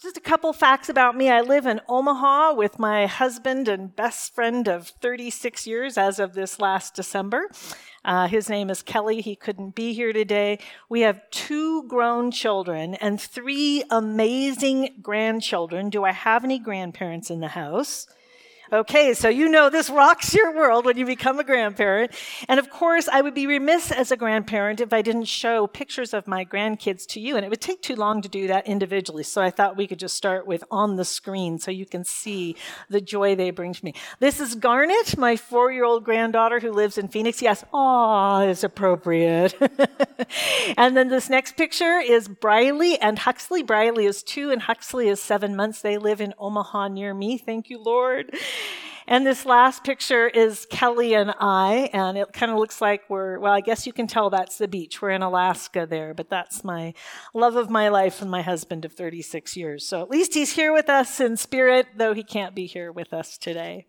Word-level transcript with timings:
just 0.00 0.16
a 0.16 0.20
couple 0.20 0.52
facts 0.52 0.88
about 0.88 1.16
me. 1.16 1.28
I 1.28 1.40
live 1.40 1.66
in 1.66 1.80
Omaha 1.88 2.54
with 2.54 2.78
my 2.78 3.06
husband 3.06 3.66
and 3.66 3.94
best 3.94 4.32
friend 4.32 4.68
of 4.68 4.88
36 4.88 5.66
years 5.66 5.98
as 5.98 6.20
of 6.20 6.34
this 6.34 6.60
last 6.60 6.94
December. 6.94 7.48
Uh, 8.04 8.28
his 8.28 8.48
name 8.48 8.70
is 8.70 8.80
Kelly. 8.80 9.20
He 9.20 9.34
couldn't 9.34 9.74
be 9.74 9.92
here 9.92 10.12
today. 10.12 10.60
We 10.88 11.00
have 11.00 11.28
two 11.30 11.82
grown 11.88 12.30
children 12.30 12.94
and 12.94 13.20
three 13.20 13.82
amazing 13.90 14.98
grandchildren. 15.02 15.90
Do 15.90 16.04
I 16.04 16.12
have 16.12 16.44
any 16.44 16.60
grandparents 16.60 17.28
in 17.28 17.40
the 17.40 17.48
house? 17.48 18.06
Okay, 18.70 19.14
so 19.14 19.30
you 19.30 19.48
know 19.48 19.70
this 19.70 19.88
rocks 19.88 20.34
your 20.34 20.54
world 20.54 20.84
when 20.84 20.98
you 20.98 21.06
become 21.06 21.38
a 21.38 21.44
grandparent. 21.44 22.12
And 22.48 22.60
of 22.60 22.68
course, 22.68 23.08
I 23.08 23.22
would 23.22 23.32
be 23.32 23.46
remiss 23.46 23.90
as 23.90 24.12
a 24.12 24.16
grandparent 24.16 24.82
if 24.82 24.92
I 24.92 25.00
didn't 25.00 25.24
show 25.24 25.66
pictures 25.66 26.12
of 26.12 26.26
my 26.26 26.44
grandkids 26.44 27.06
to 27.08 27.20
you. 27.20 27.36
And 27.36 27.46
it 27.46 27.48
would 27.48 27.62
take 27.62 27.80
too 27.80 27.96
long 27.96 28.20
to 28.20 28.28
do 28.28 28.46
that 28.48 28.66
individually. 28.66 29.22
So 29.22 29.40
I 29.40 29.50
thought 29.50 29.78
we 29.78 29.86
could 29.86 29.98
just 29.98 30.16
start 30.16 30.46
with 30.46 30.62
on 30.70 30.96
the 30.96 31.04
screen 31.06 31.58
so 31.58 31.70
you 31.70 31.86
can 31.86 32.04
see 32.04 32.56
the 32.90 33.00
joy 33.00 33.34
they 33.34 33.50
bring 33.50 33.72
to 33.72 33.82
me. 33.82 33.94
This 34.20 34.38
is 34.38 34.54
Garnet, 34.54 35.16
my 35.16 35.36
four 35.36 35.72
year 35.72 35.84
old 35.84 36.04
granddaughter 36.04 36.60
who 36.60 36.70
lives 36.70 36.98
in 36.98 37.08
Phoenix. 37.08 37.40
Yes, 37.40 37.64
aw, 37.72 38.42
is 38.42 38.64
appropriate. 38.64 39.54
and 40.76 40.94
then 40.94 41.08
this 41.08 41.30
next 41.30 41.56
picture 41.56 42.00
is 42.00 42.28
Briley 42.28 42.98
and 43.00 43.20
Huxley. 43.20 43.62
Briley 43.62 44.04
is 44.04 44.22
two 44.22 44.50
and 44.50 44.60
Huxley 44.60 45.08
is 45.08 45.22
seven 45.22 45.56
months. 45.56 45.80
They 45.80 45.96
live 45.96 46.20
in 46.20 46.34
Omaha 46.38 46.88
near 46.88 47.14
me. 47.14 47.38
Thank 47.38 47.70
you, 47.70 47.82
Lord. 47.82 48.34
And 49.10 49.26
this 49.26 49.46
last 49.46 49.84
picture 49.84 50.28
is 50.28 50.66
Kelly 50.70 51.14
and 51.14 51.32
I, 51.40 51.88
and 51.94 52.18
it 52.18 52.30
kind 52.34 52.52
of 52.52 52.58
looks 52.58 52.82
like 52.82 53.08
we're, 53.08 53.38
well, 53.38 53.54
I 53.54 53.62
guess 53.62 53.86
you 53.86 53.92
can 53.94 54.06
tell 54.06 54.28
that's 54.28 54.58
the 54.58 54.68
beach. 54.68 55.00
We're 55.00 55.12
in 55.12 55.22
Alaska 55.22 55.86
there, 55.88 56.12
but 56.12 56.28
that's 56.28 56.62
my 56.62 56.92
love 57.32 57.56
of 57.56 57.70
my 57.70 57.88
life 57.88 58.20
and 58.20 58.30
my 58.30 58.42
husband 58.42 58.84
of 58.84 58.92
36 58.92 59.56
years. 59.56 59.86
So 59.86 60.02
at 60.02 60.10
least 60.10 60.34
he's 60.34 60.52
here 60.52 60.74
with 60.74 60.90
us 60.90 61.20
in 61.20 61.38
spirit, 61.38 61.86
though 61.96 62.12
he 62.12 62.22
can't 62.22 62.54
be 62.54 62.66
here 62.66 62.92
with 62.92 63.14
us 63.14 63.38
today. 63.38 63.86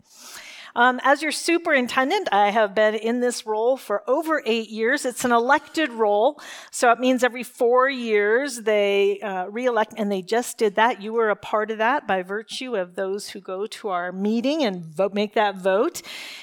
Um, 0.76 1.00
as 1.04 1.22
your 1.22 1.32
superintendent, 1.32 2.30
I 2.32 2.52
have 2.52 2.76
been 2.76 2.96
in 2.96 3.20
this 3.20 3.46
role 3.46 3.78
for 3.78 4.04
over 4.10 4.42
eight 4.46 4.70
years. 4.70 5.06
It's 5.06 5.26
an 5.26 5.32
elected 5.32 5.92
role, 5.92 6.40
so 6.72 6.92
it 6.92 7.00
means 7.00 7.24
every 7.24 7.44
four 7.44 7.90
years 7.90 8.62
they 8.62 9.20
uh, 9.22 9.46
reelect, 9.46 9.94
and 9.98 10.12
they 10.12 10.22
just 10.22 10.58
did 10.58 10.76
that. 10.76 11.02
You 11.02 11.14
were 11.14 11.30
a 11.30 11.36
part 11.36 11.72
of 11.72 11.80
that 11.80 12.08
by 12.08 12.22
virtue 12.22 12.76
of 12.76 12.96
those 12.96 13.30
who 13.30 13.40
go 13.40 13.66
to 13.68 13.90
our 13.90 14.12
meeting 14.12 14.64
and 14.64 14.84
vote, 14.84 15.14
make 15.14 15.34
that 15.34 15.58
vote. 15.58 16.02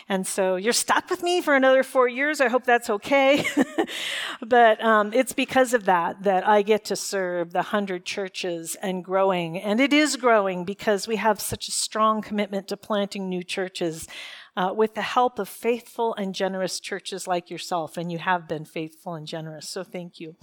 And 0.09 0.27
so 0.27 0.57
you're 0.57 0.73
stuck 0.73 1.09
with 1.11 1.23
me 1.23 1.41
for 1.41 1.55
another 1.55 1.83
four 1.83 2.09
years. 2.09 2.41
I 2.41 2.49
hope 2.49 2.65
that's 2.65 2.91
okay. 2.91 3.47
but 4.41 4.83
um, 4.85 5.13
it's 5.13 5.33
because 5.33 5.73
of 5.75 5.85
that 5.85 6.23
that 6.23 6.47
I 6.47 6.63
get 6.63 6.85
to 6.87 6.97
serve 6.97 7.53
the 7.53 7.63
hundred 7.63 8.05
churches 8.05 8.77
and 8.83 9.05
growing. 9.05 9.59
And 9.59 9.81
it 9.81 9.93
is 9.93 10.17
growing 10.17 10.65
because 10.65 11.07
we 11.07 11.17
have 11.17 11.41
such 11.41 11.69
a 11.69 11.73
strong 11.73 12.23
commitment 12.23 12.69
to 12.69 12.77
planting 12.77 13.29
new 13.29 13.43
churches 13.43 14.07
uh, 14.57 14.73
with 14.75 14.95
the 14.95 15.03
help 15.03 15.39
of 15.39 15.49
faithful 15.49 16.15
and 16.15 16.35
generous 16.35 16.81
churches 16.81 17.27
like 17.27 17.51
yourself, 17.51 17.99
and 17.99 18.11
you 18.11 18.19
have 18.19 18.49
been 18.49 18.65
faithful 18.65 19.15
and 19.15 19.27
generous, 19.27 19.69
so 19.69 19.85
thank 19.85 20.19
you. 20.19 20.35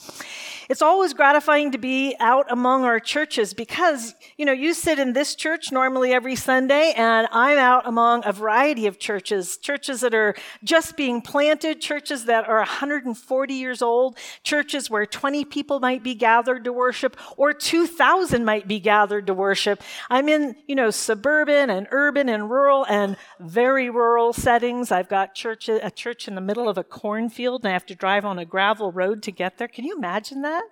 It's 0.69 0.83
always 0.83 1.13
gratifying 1.13 1.71
to 1.71 1.79
be 1.79 2.15
out 2.19 2.45
among 2.49 2.85
our 2.85 2.99
churches 2.99 3.53
because, 3.55 4.13
you 4.37 4.45
know, 4.45 4.51
you 4.51 4.75
sit 4.75 4.99
in 4.99 5.13
this 5.13 5.33
church 5.33 5.71
normally 5.71 6.13
every 6.13 6.35
Sunday, 6.35 6.93
and 6.95 7.27
I'm 7.31 7.57
out 7.57 7.87
among 7.87 8.23
a 8.25 8.31
variety 8.31 8.85
of 8.85 8.99
churches, 8.99 9.57
churches 9.57 10.01
that 10.01 10.13
are 10.13 10.35
just 10.63 10.95
being 10.95 11.21
planted, 11.21 11.81
churches 11.81 12.25
that 12.25 12.47
are 12.47 12.57
140 12.57 13.53
years 13.53 13.81
old, 13.81 14.17
churches 14.43 14.91
where 14.91 15.07
20 15.07 15.43
people 15.45 15.79
might 15.79 16.03
be 16.03 16.13
gathered 16.13 16.63
to 16.65 16.71
worship, 16.71 17.17
or 17.35 17.51
2,000 17.51 18.45
might 18.45 18.67
be 18.67 18.79
gathered 18.79 19.25
to 19.25 19.33
worship. 19.33 19.81
I'm 20.09 20.29
in, 20.29 20.55
you 20.67 20.75
know, 20.75 20.91
suburban 20.91 21.71
and 21.71 21.87
urban 21.89 22.29
and 22.29 22.49
rural 22.49 22.85
and 22.85 23.17
very 23.39 23.89
rural 23.89 24.02
rural 24.03 24.33
settings. 24.33 24.91
I've 24.91 25.07
got 25.07 25.33
church, 25.33 25.69
a 25.69 25.89
church 25.89 26.27
in 26.27 26.35
the 26.35 26.41
middle 26.41 26.67
of 26.67 26.77
a 26.77 26.83
cornfield, 26.83 27.63
and 27.63 27.69
I 27.69 27.73
have 27.73 27.85
to 27.85 27.95
drive 27.95 28.25
on 28.25 28.37
a 28.37 28.43
gravel 28.43 28.91
road 28.91 29.23
to 29.23 29.31
get 29.31 29.57
there. 29.57 29.69
Can 29.69 29.85
you 29.85 29.95
imagine 29.95 30.41
that? 30.41 30.63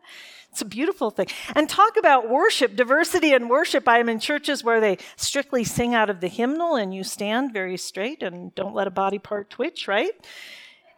It's 0.52 0.62
a 0.62 0.66
beautiful 0.66 1.12
thing. 1.12 1.28
And 1.56 1.70
talk 1.70 1.96
about 1.97 2.30
worship, 2.30 2.75
diversity 2.75 3.34
in 3.34 3.47
worship. 3.47 3.88
I'm 3.88 4.09
in 4.09 4.20
churches 4.20 4.66
where 4.66 4.81
they 4.81 4.97
strictly 5.16 5.64
sing 5.64 5.96
out 5.96 6.09
of 6.09 6.20
the 6.20 6.28
hymnal 6.28 6.75
and 6.75 6.94
you 6.94 7.06
stand 7.06 7.53
very 7.53 7.78
straight 7.78 8.22
and 8.22 8.53
don't 8.53 8.75
let 8.75 8.86
a 8.86 8.91
body 8.91 9.18
part 9.18 9.50
twitch, 9.50 9.88
right? 9.88 10.12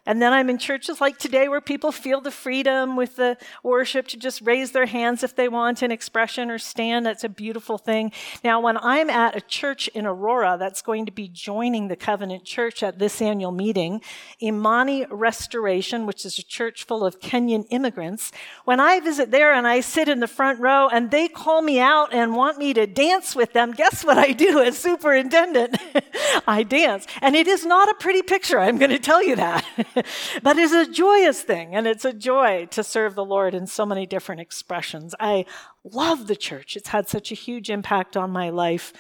And 0.06 0.22
then 0.22 0.34
I'm 0.34 0.50
in 0.50 0.58
churches 0.58 1.00
like 1.00 1.18
today 1.18 1.48
where 1.48 1.62
people 1.62 1.94
feel 1.94 2.20
the 2.20 2.32
freedom 2.32 2.98
with 2.98 3.16
the 3.16 3.38
worship 3.64 4.08
to 4.10 4.18
just 4.18 4.42
raise 4.42 4.72
their 4.72 4.86
hands 4.86 5.24
if 5.24 5.34
they 5.34 5.48
want 5.48 5.82
an 5.82 5.92
expression 5.92 6.52
or 6.52 6.58
stand. 6.58 7.06
That's 7.06 7.24
a 7.24 7.30
beautiful 7.30 7.78
thing. 7.78 8.12
Now, 8.44 8.60
when 8.60 8.78
I'm 8.78 9.10
at 9.10 9.38
a 9.38 9.42
church 9.42 9.88
in 9.90 10.06
Aurora 10.06 10.58
that's 10.60 10.82
going 10.82 11.06
to 11.06 11.12
be 11.12 11.30
joining 11.30 11.88
the 11.88 11.96
Covenant 11.96 12.44
Church 12.44 12.84
at 12.84 13.00
this 13.00 13.22
annual 13.22 13.54
meeting, 13.54 14.02
Imani 14.42 15.06
Restoration, 15.10 16.06
which 16.06 16.26
is 16.26 16.38
a 16.38 16.44
church 16.44 16.84
full 16.84 17.06
of 17.06 17.22
Kenyan 17.22 17.66
immigrants, 17.70 18.34
when 18.66 18.82
I 18.82 19.00
visit 19.00 19.32
there 19.32 19.54
and 19.54 19.66
I 19.66 19.80
sit 19.80 20.10
in 20.10 20.20
the 20.20 20.28
front 20.28 20.60
row 20.60 20.90
and 20.90 21.12
they 21.12 21.30
call 21.30 21.62
me 21.62 21.80
out 21.80 22.14
and 22.14 22.36
want 22.36 22.58
me 22.58 22.74
to 22.74 22.86
dance 22.86 23.38
with 23.38 23.54
them, 23.54 23.72
guess 23.72 24.04
what 24.04 24.18
I 24.18 24.34
do 24.34 24.60
as 24.60 24.78
superintendent? 24.78 25.78
I 26.48 26.64
dance. 26.64 27.08
And 27.22 27.38
it 27.38 27.48
is 27.48 27.66
not 27.66 27.88
a 27.88 27.94
pretty 27.94 28.22
picture, 28.22 28.60
I'm 28.60 28.78
going 28.78 28.92
to 28.92 29.00
tell 29.00 29.24
you 29.24 29.38
that. 29.38 29.66
but 30.44 30.58
it's 30.58 30.74
a 30.74 30.92
joyous 30.92 31.42
thing, 31.42 31.76
and 31.76 31.88
it's 31.88 32.06
a 32.06 32.14
joy 32.14 32.68
to 32.72 32.84
serve 32.84 33.16
the 33.16 33.26
Lord 33.26 33.54
in 33.54 33.68
so 33.68 33.86
many 33.86 34.06
different 34.06 34.42
expressions. 34.42 35.14
I 35.20 35.46
love 35.84 36.28
the 36.28 36.36
church. 36.36 36.76
It's 36.76 36.90
had 36.90 37.08
such 37.08 37.32
a 37.32 37.36
huge 37.36 37.70
impact 37.70 38.18
on 38.18 38.32
my 38.32 38.50
life. 38.50 38.94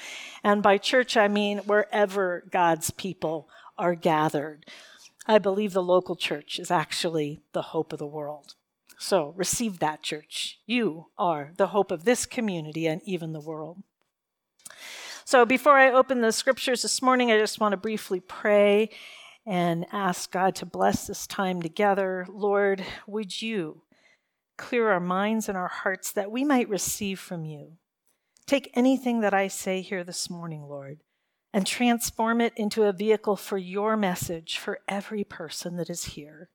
And 0.43 0.61
by 0.61 0.77
church, 0.77 1.17
I 1.17 1.27
mean 1.27 1.59
wherever 1.59 2.43
God's 2.51 2.91
people 2.91 3.49
are 3.77 3.95
gathered. 3.95 4.65
I 5.25 5.37
believe 5.39 5.73
the 5.73 5.83
local 5.83 6.15
church 6.15 6.59
is 6.59 6.69
actually 6.69 7.41
the 7.53 7.61
hope 7.61 7.93
of 7.93 7.99
the 7.99 8.05
world. 8.05 8.55
So 8.97 9.33
receive 9.35 9.79
that, 9.79 10.01
church. 10.01 10.59
You 10.65 11.07
are 11.17 11.51
the 11.57 11.67
hope 11.67 11.91
of 11.91 12.05
this 12.05 12.25
community 12.25 12.87
and 12.87 13.01
even 13.05 13.33
the 13.33 13.39
world. 13.39 13.83
So 15.25 15.45
before 15.45 15.77
I 15.77 15.91
open 15.91 16.21
the 16.21 16.31
scriptures 16.31 16.81
this 16.81 17.01
morning, 17.01 17.31
I 17.31 17.37
just 17.37 17.59
want 17.59 17.71
to 17.71 17.77
briefly 17.77 18.19
pray 18.19 18.89
and 19.45 19.85
ask 19.91 20.31
God 20.31 20.55
to 20.55 20.65
bless 20.65 21.07
this 21.07 21.27
time 21.27 21.61
together. 21.61 22.25
Lord, 22.29 22.83
would 23.07 23.41
you 23.41 23.81
clear 24.57 24.89
our 24.89 24.99
minds 24.99 25.49
and 25.49 25.57
our 25.57 25.67
hearts 25.67 26.11
that 26.13 26.31
we 26.31 26.43
might 26.43 26.69
receive 26.69 27.19
from 27.19 27.45
you? 27.45 27.73
Take 28.45 28.71
anything 28.73 29.21
that 29.21 29.33
I 29.33 29.47
say 29.47 29.81
here 29.81 30.03
this 30.03 30.29
morning, 30.29 30.63
Lord, 30.63 30.99
and 31.53 31.65
transform 31.65 32.41
it 32.41 32.53
into 32.55 32.83
a 32.83 32.93
vehicle 32.93 33.35
for 33.35 33.57
your 33.57 33.95
message 33.95 34.57
for 34.57 34.79
every 34.87 35.23
person 35.23 35.77
that 35.77 35.89
is 35.89 36.05
here. 36.05 36.49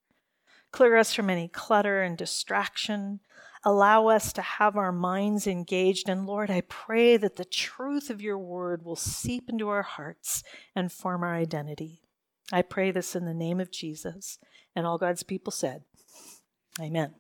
Clear 0.71 0.97
us 0.97 1.15
from 1.15 1.31
any 1.31 1.49
clutter 1.49 2.03
and 2.03 2.17
distraction. 2.17 3.21
Allow 3.65 4.09
us 4.09 4.33
to 4.35 4.43
have 4.43 4.77
our 4.77 4.93
minds 4.93 5.47
engaged. 5.47 6.09
And 6.09 6.27
Lord, 6.27 6.51
I 6.51 6.61
pray 6.63 7.17
that 7.17 7.37
the 7.37 7.45
truth 7.45 8.11
of 8.11 8.21
your 8.21 8.39
word 8.39 8.85
will 8.85 8.97
seep 8.97 9.49
into 9.49 9.69
our 9.69 9.83
hearts 9.83 10.43
and 10.77 10.93
form 10.93 11.23
our 11.23 11.35
identity. 11.35 12.03
I 12.53 12.63
pray 12.63 12.91
this 12.91 13.15
in 13.15 13.25
the 13.25 13.35
name 13.35 13.61
of 13.61 13.71
Jesus. 13.71 14.39
And 14.75 14.87
all 14.87 14.99
God's 14.99 15.23
people 15.23 15.51
said, 15.51 15.83
Amen. 16.81 17.15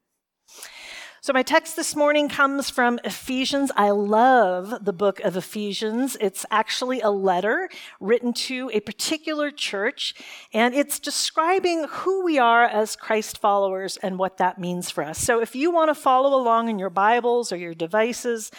So, 1.20 1.32
my 1.32 1.42
text 1.42 1.74
this 1.74 1.96
morning 1.96 2.28
comes 2.28 2.70
from 2.70 3.00
Ephesians. 3.02 3.72
I 3.76 3.90
love 3.90 4.84
the 4.84 4.92
book 4.92 5.18
of 5.20 5.36
Ephesians. 5.36 6.16
It's 6.20 6.46
actually 6.50 7.00
a 7.00 7.10
letter 7.10 7.68
written 7.98 8.32
to 8.34 8.70
a 8.72 8.80
particular 8.80 9.50
church, 9.50 10.14
and 10.54 10.74
it's 10.74 11.00
describing 11.00 11.86
who 11.90 12.24
we 12.24 12.38
are 12.38 12.64
as 12.64 12.94
Christ 12.94 13.38
followers 13.38 13.96
and 13.96 14.16
what 14.18 14.38
that 14.38 14.60
means 14.60 14.90
for 14.90 15.02
us. 15.02 15.18
So, 15.18 15.40
if 15.40 15.56
you 15.56 15.72
want 15.72 15.90
to 15.90 15.94
follow 15.94 16.40
along 16.40 16.68
in 16.68 16.78
your 16.78 16.88
Bibles 16.88 17.50
or 17.50 17.56
your 17.56 17.74
devices, 17.74 18.52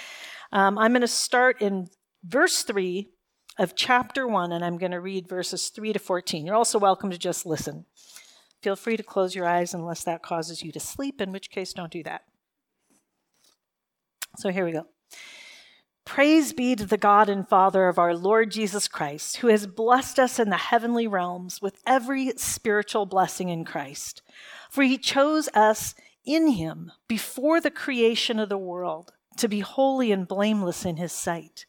um, 0.51 0.77
I'm 0.77 0.91
going 0.91 1.01
to 1.01 1.07
start 1.07 1.61
in 1.61 1.87
verse 2.25 2.63
3 2.63 3.09
of 3.59 3.75
chapter 3.75 4.25
1, 4.25 4.53
and 4.53 4.63
I'm 4.63 4.77
going 4.77 4.93
to 4.93 5.01
read 5.01 5.27
verses 5.27 5.67
3 5.67 5.91
to 5.91 5.99
14. 5.99 6.45
You're 6.45 6.55
also 6.55 6.79
welcome 6.79 7.11
to 7.11 7.17
just 7.17 7.45
listen. 7.45 7.85
Feel 8.63 8.77
free 8.77 8.95
to 8.95 9.03
close 9.03 9.35
your 9.35 9.45
eyes 9.45 9.73
unless 9.73 10.03
that 10.05 10.23
causes 10.23 10.63
you 10.63 10.71
to 10.71 10.79
sleep, 10.79 11.19
in 11.19 11.33
which 11.33 11.51
case, 11.51 11.73
don't 11.73 11.91
do 11.91 12.01
that. 12.03 12.23
So 14.37 14.49
here 14.49 14.63
we 14.63 14.71
go. 14.71 14.87
Praise 16.05 16.53
be 16.53 16.75
to 16.75 16.85
the 16.85 16.97
God 16.97 17.27
and 17.27 17.47
Father 17.47 17.89
of 17.89 17.99
our 17.99 18.15
Lord 18.15 18.49
Jesus 18.49 18.87
Christ, 18.87 19.37
who 19.37 19.47
has 19.47 19.67
blessed 19.67 20.19
us 20.19 20.39
in 20.39 20.49
the 20.49 20.57
heavenly 20.57 21.05
realms 21.05 21.61
with 21.61 21.81
every 21.85 22.31
spiritual 22.37 23.05
blessing 23.05 23.49
in 23.49 23.65
Christ. 23.65 24.21
For 24.71 24.83
he 24.83 24.97
chose 24.97 25.49
us 25.53 25.95
in 26.25 26.47
him 26.47 26.93
before 27.09 27.59
the 27.59 27.71
creation 27.71 28.39
of 28.39 28.47
the 28.47 28.57
world 28.57 29.11
to 29.37 29.49
be 29.49 29.59
holy 29.59 30.13
and 30.13 30.27
blameless 30.27 30.85
in 30.85 30.95
his 30.95 31.11
sight. 31.11 31.65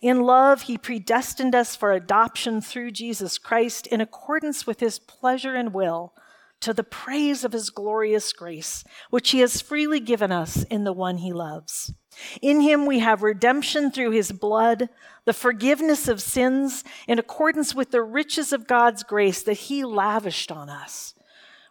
In 0.00 0.22
love, 0.22 0.62
he 0.62 0.78
predestined 0.78 1.54
us 1.54 1.76
for 1.76 1.92
adoption 1.92 2.60
through 2.60 2.92
Jesus 2.92 3.36
Christ 3.36 3.86
in 3.86 4.00
accordance 4.00 4.66
with 4.66 4.80
his 4.80 4.98
pleasure 4.98 5.54
and 5.54 5.74
will, 5.74 6.14
to 6.60 6.74
the 6.74 6.84
praise 6.84 7.42
of 7.44 7.52
his 7.52 7.70
glorious 7.70 8.32
grace, 8.32 8.84
which 9.08 9.30
he 9.30 9.40
has 9.40 9.60
freely 9.60 10.00
given 10.00 10.30
us 10.30 10.62
in 10.64 10.84
the 10.84 10.92
one 10.92 11.18
he 11.18 11.32
loves. 11.32 11.92
In 12.42 12.60
him 12.60 12.86
we 12.86 12.98
have 12.98 13.22
redemption 13.22 13.90
through 13.90 14.10
his 14.10 14.32
blood, 14.32 14.88
the 15.24 15.32
forgiveness 15.32 16.06
of 16.06 16.20
sins 16.20 16.84
in 17.08 17.18
accordance 17.18 17.74
with 17.74 17.90
the 17.90 18.02
riches 18.02 18.52
of 18.52 18.66
God's 18.66 19.02
grace 19.02 19.42
that 19.42 19.54
he 19.54 19.84
lavished 19.84 20.52
on 20.52 20.68
us. 20.68 21.14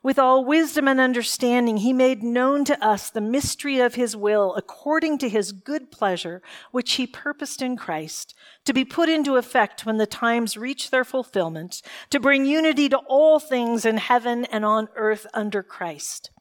With 0.01 0.17
all 0.17 0.45
wisdom 0.45 0.87
and 0.87 0.99
understanding, 0.99 1.77
he 1.77 1.91
made 1.91 2.23
known 2.23 2.63
to 2.65 2.85
us 2.85 3.09
the 3.09 3.19
mystery 3.19 3.79
of 3.79 3.95
his 3.95 4.15
will 4.15 4.55
according 4.55 5.17
to 5.17 5.29
his 5.29 5.51
good 5.51 5.91
pleasure, 5.91 6.41
which 6.71 6.93
he 6.93 7.05
purposed 7.05 7.61
in 7.61 7.75
Christ, 7.75 8.33
to 8.63 8.71
be 8.71 8.85
put 8.85 9.09
into 9.09 9.35
effect 9.35 9.85
when 9.85 9.97
the 9.97 10.05
times 10.05 10.55
reach 10.55 10.89
their 10.89 11.03
fulfillment, 11.03 11.81
to 12.11 12.19
bring 12.19 12.45
unity 12.45 12.87
to 12.87 12.97
all 13.07 13.39
things 13.39 13.85
in 13.85 13.97
heaven 13.97 14.45
and 14.45 14.63
on 14.63 14.87
earth 14.95 15.27
under 15.33 15.61
Christ. 15.61 16.31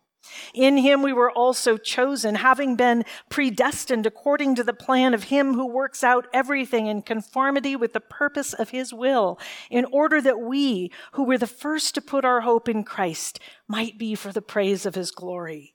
In 0.54 0.76
him 0.78 1.02
we 1.02 1.12
were 1.12 1.30
also 1.30 1.76
chosen, 1.76 2.36
having 2.36 2.76
been 2.76 3.04
predestined 3.28 4.06
according 4.06 4.54
to 4.56 4.64
the 4.64 4.72
plan 4.72 5.14
of 5.14 5.24
him 5.24 5.54
who 5.54 5.66
works 5.66 6.02
out 6.04 6.26
everything 6.32 6.86
in 6.86 7.02
conformity 7.02 7.76
with 7.76 7.92
the 7.92 8.00
purpose 8.00 8.52
of 8.52 8.70
his 8.70 8.92
will, 8.92 9.38
in 9.70 9.84
order 9.86 10.20
that 10.20 10.40
we, 10.40 10.90
who 11.12 11.24
were 11.24 11.38
the 11.38 11.46
first 11.46 11.94
to 11.94 12.00
put 12.00 12.24
our 12.24 12.42
hope 12.42 12.68
in 12.68 12.84
Christ, 12.84 13.40
might 13.66 13.98
be 13.98 14.14
for 14.14 14.32
the 14.32 14.42
praise 14.42 14.86
of 14.86 14.94
his 14.94 15.10
glory. 15.10 15.74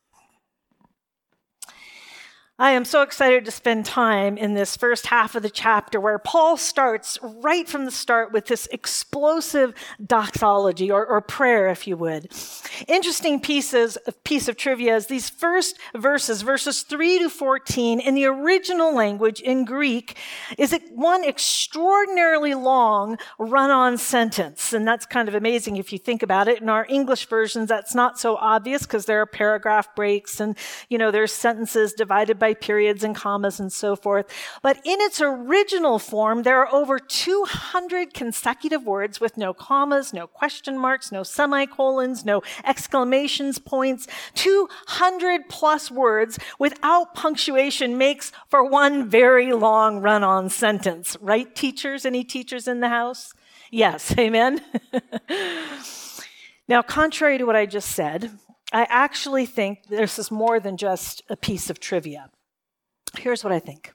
I 2.61 2.73
am 2.73 2.85
so 2.85 3.01
excited 3.01 3.43
to 3.45 3.51
spend 3.51 3.87
time 3.87 4.37
in 4.37 4.53
this 4.53 4.77
first 4.77 5.07
half 5.07 5.33
of 5.33 5.41
the 5.41 5.49
chapter 5.49 5.99
where 5.99 6.19
Paul 6.19 6.57
starts 6.57 7.17
right 7.23 7.67
from 7.67 7.85
the 7.85 7.91
start 7.91 8.31
with 8.31 8.45
this 8.45 8.67
explosive 8.67 9.73
doxology 10.05 10.91
or, 10.91 11.03
or 11.03 11.21
prayer, 11.21 11.69
if 11.69 11.87
you 11.87 11.97
would. 11.97 12.31
Interesting 12.87 13.39
pieces, 13.39 13.97
piece 14.23 14.47
of 14.47 14.57
trivia 14.57 14.95
is 14.95 15.07
these 15.07 15.27
first 15.27 15.79
verses, 15.97 16.43
verses 16.43 16.83
3 16.83 17.17
to 17.17 17.29
14, 17.31 17.99
in 17.99 18.13
the 18.13 18.25
original 18.25 18.93
language 18.93 19.41
in 19.41 19.65
Greek, 19.65 20.15
is 20.55 20.77
one 20.93 21.23
extraordinarily 21.23 22.53
long 22.53 23.17
run 23.39 23.71
on 23.71 23.97
sentence. 23.97 24.71
And 24.71 24.87
that's 24.87 25.07
kind 25.07 25.27
of 25.27 25.33
amazing 25.33 25.77
if 25.77 25.91
you 25.91 25.97
think 25.97 26.21
about 26.21 26.47
it. 26.47 26.61
In 26.61 26.69
our 26.69 26.85
English 26.87 27.25
versions, 27.25 27.69
that's 27.69 27.95
not 27.95 28.19
so 28.19 28.35
obvious 28.35 28.83
because 28.83 29.05
there 29.05 29.19
are 29.19 29.25
paragraph 29.25 29.95
breaks 29.95 30.39
and, 30.39 30.55
you 30.89 30.99
know, 30.99 31.09
there's 31.09 31.31
sentences 31.31 31.93
divided 31.93 32.37
by 32.37 32.50
periods 32.55 33.03
and 33.03 33.15
commas 33.15 33.59
and 33.59 33.71
so 33.71 33.95
forth. 33.95 34.27
But 34.61 34.77
in 34.83 34.99
its 35.01 35.21
original 35.21 35.99
form, 35.99 36.43
there 36.43 36.59
are 36.59 36.73
over 36.73 36.99
200 36.99 38.13
consecutive 38.13 38.83
words 38.83 39.19
with 39.19 39.37
no 39.37 39.53
commas, 39.53 40.13
no 40.13 40.27
question 40.27 40.77
marks, 40.77 41.11
no 41.11 41.23
semicolons, 41.23 42.25
no 42.25 42.41
exclamations 42.63 43.59
points. 43.59 44.07
200 44.35 45.49
plus 45.49 45.91
words 45.91 46.39
without 46.59 47.13
punctuation 47.13 47.97
makes 47.97 48.31
for 48.49 48.63
one 48.63 49.09
very 49.09 49.53
long 49.53 49.99
run 49.99 50.23
on 50.23 50.49
sentence. 50.49 51.17
Right, 51.21 51.53
teachers? 51.55 52.05
Any 52.05 52.23
teachers 52.23 52.67
in 52.67 52.79
the 52.79 52.89
house? 52.89 53.33
Yes, 53.71 54.15
amen. 54.19 54.61
now, 56.67 56.81
contrary 56.81 57.37
to 57.37 57.45
what 57.45 57.55
I 57.55 57.65
just 57.65 57.91
said, 57.91 58.31
I 58.71 58.85
actually 58.89 59.45
think 59.45 59.87
this 59.87 60.17
is 60.17 60.31
more 60.31 60.59
than 60.59 60.77
just 60.77 61.23
a 61.29 61.35
piece 61.35 61.69
of 61.69 61.79
trivia. 61.79 62.29
Here's 63.17 63.43
what 63.43 63.53
I 63.53 63.59
think. 63.59 63.93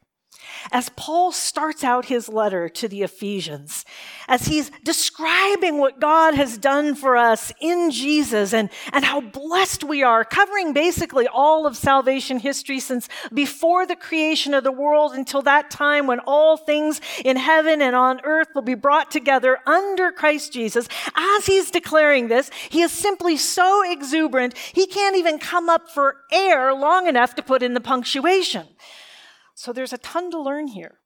As 0.73 0.89
Paul 0.91 1.33
starts 1.33 1.85
out 1.85 2.07
his 2.07 2.29
letter 2.29 2.69
to 2.69 2.89
the 2.89 3.03
Ephesians, 3.03 3.85
as 4.29 4.47
he's 4.47 4.71
describing 4.85 5.79
what 5.79 6.01
God 6.01 6.35
has 6.35 6.59
done 6.59 6.95
for 6.95 7.17
us 7.17 7.53
in 7.61 7.91
Jesus 7.91 8.53
and, 8.53 8.71
and 8.93 9.05
how 9.05 9.21
blessed 9.21 9.85
we 9.85 10.03
are, 10.03 10.25
covering 10.25 10.73
basically 10.73 11.29
all 11.29 11.67
of 11.67 11.77
salvation 11.77 12.39
history 12.39 12.81
since 12.81 13.09
before 13.33 13.87
the 13.87 13.97
creation 13.97 14.55
of 14.55 14.65
the 14.65 14.73
world 14.73 15.13
until 15.13 15.43
that 15.43 15.71
time 15.71 16.07
when 16.07 16.21
all 16.21 16.57
things 16.57 17.01
in 17.25 17.37
heaven 17.37 17.81
and 17.81 17.95
on 17.95 18.21
earth 18.25 18.49
will 18.55 18.63
be 18.63 18.75
brought 18.75 19.11
together 19.11 19.59
under 19.67 20.11
Christ 20.11 20.53
Jesus. 20.53 20.89
As 21.15 21.47
he's 21.47 21.71
declaring 21.71 22.29
this, 22.29 22.51
he 22.69 22.83
is 22.83 22.93
simply 22.93 23.37
so 23.37 23.83
exuberant, 23.91 24.57
he 24.73 24.87
can't 24.87 25.17
even 25.17 25.39
come 25.39 25.69
up 25.69 25.89
for 25.91 26.17
air 26.33 26.75
long 26.75 27.07
enough 27.07 27.35
to 27.37 27.43
put 27.43 27.63
in 27.63 27.75
the 27.75 27.81
punctuation. 27.81 28.67
So 29.57 29.73
there's 29.73 29.95
a 29.95 29.99
ton 29.99 30.31
to 30.33 30.39
learn 30.39 30.67
here. 30.69 30.99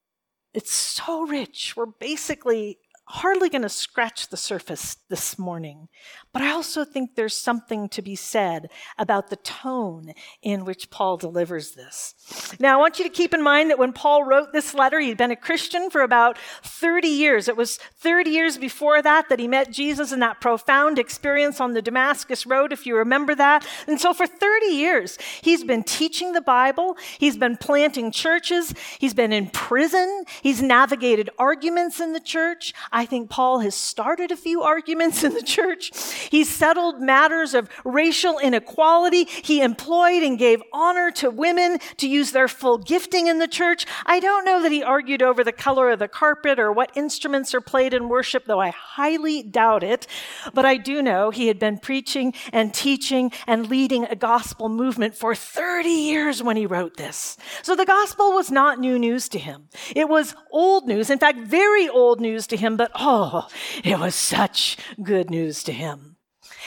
It's 0.53 0.73
so 0.73 1.23
rich. 1.23 1.75
We're 1.77 1.87
basically 1.87 2.80
hardly 3.11 3.49
going 3.49 3.63
to 3.63 3.69
scratch 3.69 4.29
the 4.29 4.37
surface 4.37 4.97
this 5.09 5.37
morning. 5.37 5.89
But 6.33 6.43
I 6.43 6.53
also 6.53 6.85
think 6.85 7.17
there's 7.17 7.37
something 7.37 7.89
to 7.89 8.03
be 8.03 8.15
said 8.15 8.71
about 8.97 9.31
the 9.31 9.37
tone 9.37 10.13
in 10.43 10.65
which 10.65 10.91
Paul 10.91 11.17
delivers 11.17 11.73
this. 11.73 12.15
Now, 12.61 12.79
I 12.79 12.81
want 12.81 13.01
you 13.01 13.05
to 13.05 13.11
keep 13.11 13.35
in 13.35 13.43
mind 13.43 13.71
that 13.71 13.81
when 13.81 13.93
Paul 13.93 14.23
wrote 14.23 14.53
this 14.53 14.75
letter, 14.75 15.01
he'd 15.01 15.17
been 15.17 15.33
a 15.33 15.37
Christian 15.37 15.91
for 15.91 16.03
about 16.03 16.39
30 16.63 17.09
years. 17.09 17.49
It 17.49 17.57
was 17.57 17.79
30 17.79 18.31
years 18.31 18.59
before 18.59 19.03
that 19.03 19.29
that 19.29 19.41
he 19.41 19.49
met 19.49 19.73
Jesus 19.73 20.13
in 20.13 20.21
that 20.21 20.41
profound 20.41 20.99
experience 20.99 21.61
on 21.61 21.73
the 21.73 21.83
Damascus 21.83 22.47
Road, 22.47 22.73
if 22.73 22.87
you 22.87 22.97
remember 22.97 23.35
that. 23.35 23.67
And 23.89 24.01
so 24.01 24.15
for 24.15 24.27
30 24.27 24.67
years, 24.67 25.19
he's 25.43 25.65
been 25.65 25.83
teaching 25.83 26.33
the 26.33 26.41
Bible, 26.41 26.97
he's 27.19 27.37
been 27.37 27.57
planting 27.57 28.13
churches, 28.13 28.73
he's 29.01 29.15
been 29.15 29.33
in 29.33 29.49
prison, 29.51 30.25
he's 30.43 30.63
navigated 30.63 31.29
arguments 31.39 31.99
in 31.99 32.13
the 32.13 32.21
church. 32.21 32.73
Think 33.07 33.31
Paul 33.31 33.61
has 33.61 33.75
started 33.75 34.31
a 34.31 34.37
few 34.37 34.63
arguments 34.63 35.25
in 35.25 35.35
the 35.35 35.43
church. 35.43 35.91
He 36.31 36.45
settled 36.45 37.01
matters 37.01 37.55
of 37.55 37.69
racial 37.85 38.39
inequality. 38.39 39.25
He 39.25 39.63
employed 39.63 40.23
and 40.23 40.39
gave 40.39 40.63
honor 40.73 41.11
to 41.13 41.31
women 41.31 41.79
to 41.99 42.09
use 42.09 42.33
their 42.33 42.49
full 42.49 42.79
gifting 42.79 43.27
in 43.27 43.39
the 43.39 43.49
church. 43.49 43.87
I 44.07 44.21
don't 44.21 44.45
know 44.45 44.63
that 44.63 44.73
he 44.73 44.83
argued 44.83 45.23
over 45.23 45.45
the 45.45 45.53
color 45.53 45.91
of 45.91 45.99
the 45.99 46.09
carpet 46.09 46.59
or 46.59 46.73
what 46.73 46.91
instruments 46.97 47.55
are 47.55 47.61
played 47.61 47.95
in 47.95 48.09
worship, 48.09 48.45
though 48.47 48.61
I 48.61 48.71
highly 48.71 49.43
doubt 49.43 49.83
it. 49.83 50.07
But 50.55 50.65
I 50.65 50.77
do 50.77 51.03
know 51.03 51.31
he 51.31 51.49
had 51.49 51.59
been 51.59 51.79
preaching 51.79 52.35
and 52.53 52.73
teaching 52.73 53.33
and 53.47 53.69
leading 53.69 54.05
a 54.05 54.17
gospel 54.17 54.69
movement 54.69 55.15
for 55.15 55.35
30 55.35 55.89
years 55.89 56.43
when 56.43 56.57
he 56.57 56.67
wrote 56.67 56.97
this. 56.97 57.37
So 57.63 57.75
the 57.77 57.85
gospel 57.85 58.33
was 58.33 58.51
not 58.51 58.79
new 58.79 58.99
news 58.99 59.29
to 59.31 59.39
him. 59.39 59.69
It 59.95 60.09
was 60.09 60.35
old 60.51 60.87
news. 60.87 61.11
In 61.11 61.19
fact, 61.19 61.39
very 61.39 61.89
old 61.89 62.21
news 62.21 62.47
to 62.49 62.57
him, 62.57 62.77
but 62.77 62.90
but 62.93 63.03
oh, 63.03 63.49
it 63.85 63.99
was 63.99 64.15
such 64.15 64.77
good 65.03 65.31
news 65.31 65.63
to 65.65 65.73
him. 65.73 66.17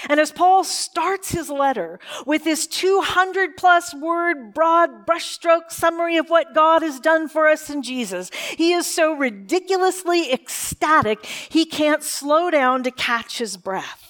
And 0.10 0.20
as 0.20 0.32
Paul 0.32 0.63
starts 0.63 1.32
his 1.32 1.50
letter 1.50 2.00
with 2.25 2.44
this 2.44 2.68
200 2.68 3.56
plus 3.56 3.94
word 3.96 4.53
broad 4.53 5.06
brushstroke 5.06 5.72
summary 5.72 6.18
of 6.18 6.30
what 6.30 6.53
God 6.53 6.82
has 6.82 7.00
done 7.00 7.30
for 7.30 7.48
us 7.48 7.70
in 7.70 7.84
Jesus, 7.84 8.30
he 8.58 8.74
is 8.74 8.86
so 8.86 9.13
ridiculously 9.13 10.32
ecstatic 10.34 11.25
he 11.25 11.65
can't 11.65 12.03
slow 12.03 12.51
down 12.51 12.84
to 12.84 12.92
catch 12.92 13.38
his 13.38 13.56
breath. 13.56 14.10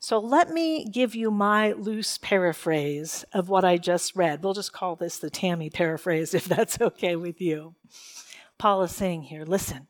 So 0.00 0.18
let 0.18 0.50
me 0.50 0.84
give 0.84 1.14
you 1.14 1.30
my 1.30 1.72
loose 1.72 2.18
paraphrase 2.18 3.24
of 3.32 3.48
what 3.48 3.64
I 3.64 3.78
just 3.78 4.14
read. 4.14 4.44
We'll 4.44 4.54
just 4.54 4.72
call 4.72 4.94
this 4.94 5.18
the 5.18 5.30
Tammy 5.30 5.70
paraphrase 5.70 6.34
if 6.34 6.44
that's 6.44 6.80
okay 6.80 7.16
with 7.16 7.40
you. 7.40 7.74
Paul 8.58 8.82
is 8.82 8.92
saying 8.94 9.22
here, 9.22 9.44
listen. 9.44 9.88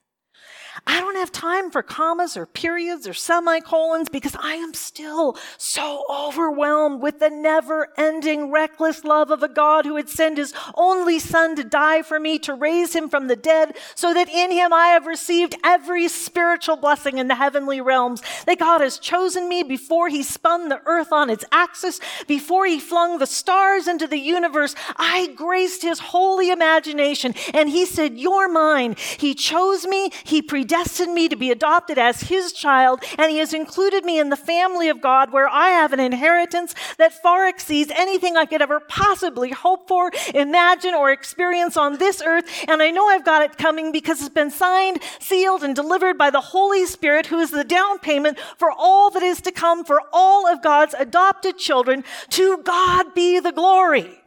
I 0.87 1.01
don't 1.01 1.17
have 1.17 1.33
time 1.33 1.71
for 1.71 1.83
commas 1.83 2.37
or 2.37 2.47
periods 2.47 3.07
or 3.07 3.15
semicolons 3.15 4.09
because 4.09 4.37
I 4.39 4.55
am 4.55 4.75
still 4.75 5.37
so 5.57 6.05
overwhelmed 6.09 7.03
with 7.03 7.19
the 7.19 7.31
never 7.31 7.89
ending, 7.97 8.51
reckless 8.51 9.05
love 9.05 9.31
of 9.31 9.43
a 9.43 9.49
God 9.49 9.85
who 9.85 9.95
would 9.95 10.09
send 10.09 10.39
his 10.39 10.55
only 10.75 11.19
son 11.19 11.57
to 11.57 11.65
die 11.65 12.03
for 12.03 12.21
me, 12.21 12.39
to 12.41 12.55
raise 12.55 12.95
him 12.95 13.09
from 13.09 13.27
the 13.27 13.37
dead, 13.37 13.77
so 13.95 14.15
that 14.15 14.29
in 14.29 14.51
him 14.53 14.73
I 14.73 14.89
have 14.89 15.07
received 15.07 15.57
every 15.65 16.09
spiritual 16.09 16.77
blessing 16.77 17.19
in 17.19 17.29
the 17.29 17.35
heavenly 17.35 17.81
realms. 17.81 18.23
That 18.47 18.59
God 18.59 18.81
has 18.81 18.99
chosen 18.99 19.49
me 19.49 19.63
before 19.63 20.09
he 20.09 20.23
spun 20.23 20.69
the 20.69 20.81
earth 20.87 21.13
on 21.13 21.31
its 21.31 21.45
axis, 21.51 22.01
before 22.27 22.67
he 22.67 22.79
flung 22.79 23.19
the 23.19 23.27
stars 23.27 23.89
into 23.89 24.07
the 24.07 24.19
universe. 24.19 24.75
I 24.97 25.33
graced 25.35 25.83
his 25.83 25.99
holy 25.99 26.51
imagination 26.51 27.35
and 27.53 27.69
he 27.69 27.85
said, 27.85 28.19
You're 28.19 28.49
mine. 28.49 28.97
He 29.19 29.35
chose 29.35 29.87
me, 29.87 30.11
he 30.25 30.41
predestined 30.43 30.68
chosen 30.69 31.15
me 31.15 31.29
to 31.29 31.37
be 31.37 31.51
adopted 31.51 31.99
as 31.99 32.23
his 32.23 32.53
child, 32.53 33.03
and 33.19 33.31
he 33.31 33.39
has 33.39 33.55
included 33.55 34.05
me 34.05 34.19
in 34.19 34.29
the 34.29 34.37
family 34.37 34.89
of 34.89 35.01
God 35.01 35.33
where 35.33 35.49
I 35.49 35.69
have 35.69 35.93
an 35.93 36.01
inheritance 36.01 36.75
that 36.99 37.13
far 37.13 37.49
exceeds 37.49 37.91
anything 37.95 38.37
I 38.37 38.47
could 38.47 38.63
ever 38.63 38.81
possibly 38.81 39.51
hope 39.51 39.89
for, 39.89 40.11
imagine, 40.35 40.95
or 40.95 41.11
experience 41.11 41.77
on 41.77 41.99
this 41.99 42.23
earth. 42.25 42.47
And 42.69 42.83
I 42.83 42.91
know 42.91 43.09
I've 43.09 43.25
got 43.25 43.43
it 43.43 43.59
coming 43.59 43.93
because 43.93 44.21
it's 44.21 44.29
been 44.29 44.51
signed, 44.51 45.01
sealed, 45.21 45.63
and 45.63 45.75
delivered 45.75 46.19
by 46.19 46.31
the 46.31 46.41
Holy 46.41 46.87
Spirit, 46.87 47.27
who 47.27 47.39
is 47.39 47.51
the 47.51 47.65
down 47.65 47.99
payment 47.99 48.39
for 48.57 48.71
all 48.71 49.11
that 49.11 49.23
is 49.23 49.41
to 49.43 49.53
come 49.53 49.85
for 49.85 50.03
all 50.13 50.47
of 50.47 50.63
God's 50.63 50.95
adopted 50.95 51.59
children. 51.59 52.05
To 52.31 52.59
God 52.65 53.15
be 53.15 53.41
the 53.41 53.53
glory. 53.53 54.21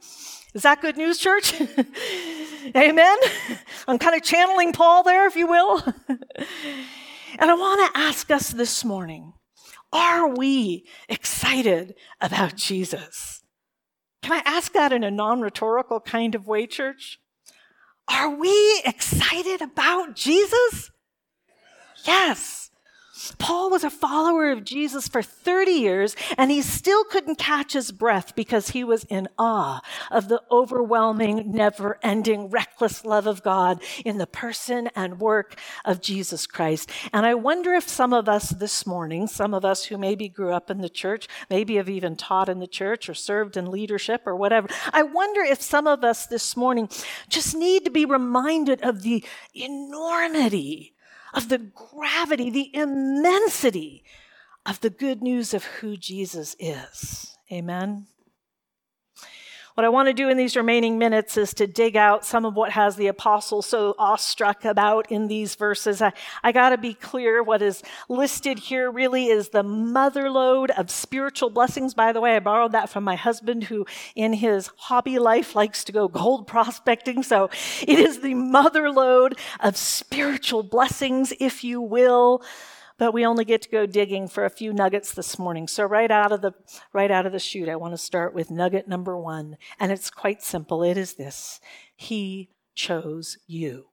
Is 0.53 0.63
that 0.63 0.81
good 0.81 0.98
news, 0.98 1.17
church? 1.17 1.53
Amen? 2.75 3.18
I'm 3.88 3.98
kind 3.98 4.15
of 4.15 4.24
channeling 4.24 4.74
Paul 4.74 5.03
there, 5.03 5.27
if 5.27 5.36
you 5.36 5.48
will. 5.48 5.84
and 6.08 7.51
I 7.51 7.53
want 7.53 7.94
to 7.94 8.00
ask 8.00 8.30
us 8.32 8.50
this 8.50 8.86
morning 8.86 9.34
are 9.94 10.30
we 10.30 10.86
excited 11.10 11.96
about 12.22 12.56
Jesus? 12.56 13.44
Can 14.22 14.34
I 14.34 14.41
ask 14.46 14.72
that 14.74 14.94
in 14.94 15.03
a 15.03 15.12
non 15.12 15.41
rhetorical 15.41 16.00
kind 16.00 16.36
of 16.36 16.48
way, 16.48 16.65
church? 16.68 17.20
Are 18.08 18.30
we 18.30 18.82
excited 18.86 19.62
about 19.62 20.15
Jesus? 20.15 20.91
Yes. 22.06 22.61
Paul 23.38 23.70
was 23.70 23.84
a 23.84 23.90
follower 23.90 24.52
of 24.52 24.64
Jesus 24.64 25.08
for 25.08 25.22
30 25.22 25.72
years, 25.72 26.16
and 26.38 26.52
he 26.52 26.62
still 26.62 27.04
couldn't 27.04 27.38
catch 27.38 27.74
his 27.74 27.92
breath 27.92 28.36
because 28.36 28.70
he 28.70 28.84
was 28.84 29.04
in 29.06 29.28
awe 29.38 29.82
of 30.10 30.28
the 30.28 30.42
overwhelming, 30.52 31.52
never 31.52 32.00
ending, 32.04 32.50
reckless 32.50 33.06
love 33.06 33.28
of 33.28 33.44
God 33.44 33.82
in 34.06 34.18
the 34.18 34.28
person 34.28 34.90
and 34.96 35.20
work 35.20 35.56
of 35.86 36.02
Jesus 36.02 36.48
Christ. 36.48 36.90
And 37.14 37.26
I 37.26 37.34
wonder 37.34 37.74
if 37.74 37.88
some 37.88 38.14
of 38.14 38.28
us 38.28 38.50
this 38.50 38.86
morning, 38.86 39.28
some 39.28 39.54
of 39.54 39.66
us 39.66 39.86
who 39.86 39.98
maybe 39.98 40.30
grew 40.30 40.52
up 40.52 40.70
in 40.70 40.82
the 40.82 40.90
church, 40.90 41.28
maybe 41.50 41.76
have 41.76 41.90
even 41.90 42.16
taught 42.16 42.50
in 42.50 42.60
the 42.60 42.68
church 42.68 43.10
or 43.10 43.14
served 43.14 43.58
in 43.58 43.72
leadership 43.72 44.24
or 44.26 44.36
whatever, 44.36 44.68
I 44.94 45.04
wonder 45.04 45.42
if 45.42 45.62
some 45.62 45.88
of 45.88 46.04
us 46.04 46.26
this 46.26 46.56
morning 46.56 46.90
just 47.30 47.56
need 47.56 47.86
to 47.86 47.92
be 47.92 48.06
reminded 48.06 48.82
of 48.82 49.02
the 49.02 49.24
enormity 49.54 50.94
of 51.34 51.50
the 51.50 51.58
gravity, 51.58 52.50
the 52.50 52.76
immensity 52.76 54.04
of 54.66 54.80
the 54.82 54.90
good 54.90 55.22
news 55.22 55.54
of 55.54 55.64
who 55.64 55.98
Jesus 55.98 56.56
is. 56.60 57.38
Amen. 57.52 58.08
What 59.75 59.86
I 59.86 59.90
want 59.90 60.10
to 60.10 60.13
do 60.13 60.28
in 60.28 60.36
these 60.36 60.58
remaining 60.58 60.98
minutes 60.98 61.38
is 61.38 61.54
to 61.54 61.66
dig 61.66 61.96
out 61.96 62.25
some 62.25 62.46
of 62.46 62.56
what 62.56 62.72
has 62.72 62.98
the 62.98 63.08
apostle 63.08 63.62
so 63.62 63.96
awestruck 63.98 64.66
about 64.66 65.10
in 65.10 65.28
these 65.28 65.56
verses. 65.56 66.01
I, 66.01 66.12
I 66.44 66.51
got 66.51 66.70
to 66.70 66.78
be 66.78 66.94
clear 66.94 67.42
what 67.42 67.62
is 67.62 67.82
listed 68.10 68.60
here 68.60 68.92
really 68.92 69.28
is 69.28 69.50
the 69.50 69.63
motherlode 69.63 70.72
of 70.72 70.92
spiritual 70.92 71.50
blessings. 71.50 71.94
By 71.94 72.12
the 72.12 72.20
way, 72.20 72.36
I 72.36 72.40
borrowed 72.40 72.74
that 72.74 72.90
from 72.90 73.06
my 73.06 73.16
husband 73.16 73.66
who 73.66 73.86
in 74.13 74.34
his 74.34 74.70
hobby 74.75 75.20
life 75.20 75.56
likes 75.56 75.86
to 75.86 75.94
go 75.94 76.10
gold 76.10 76.48
prospecting. 76.51 77.24
So 77.24 77.50
it 77.82 77.98
is 77.98 78.20
the 78.20 78.34
motherlode 78.34 79.40
of 79.62 79.78
spiritual 79.78 80.63
blessings, 80.63 81.32
if 81.40 81.63
you 81.63 81.80
will 81.80 82.44
but 83.01 83.15
we 83.15 83.25
only 83.25 83.43
get 83.43 83.63
to 83.63 83.70
go 83.70 83.88
digging 83.88 84.27
for 84.27 84.46
a 84.46 84.50
few 84.51 84.72
nuggets 84.72 85.12
this 85.12 85.39
morning. 85.39 85.67
So 85.67 85.86
right 85.86 86.12
out 86.12 86.31
of 86.31 86.41
the 86.41 86.51
right 86.93 87.10
out 87.10 87.25
of 87.25 87.31
the 87.31 87.39
chute, 87.39 87.67
I 87.67 87.75
want 87.75 87.96
to 87.96 87.98
start 87.98 88.31
with 88.31 88.51
nugget 88.51 88.88
number 88.88 89.17
1, 89.17 89.58
and 89.79 89.91
it's 89.91 90.12
quite 90.12 90.43
simple. 90.43 90.84
It 90.84 90.98
is 90.98 91.15
this. 91.15 91.60
He 91.96 92.51
chose 92.75 93.39
you. 93.48 93.88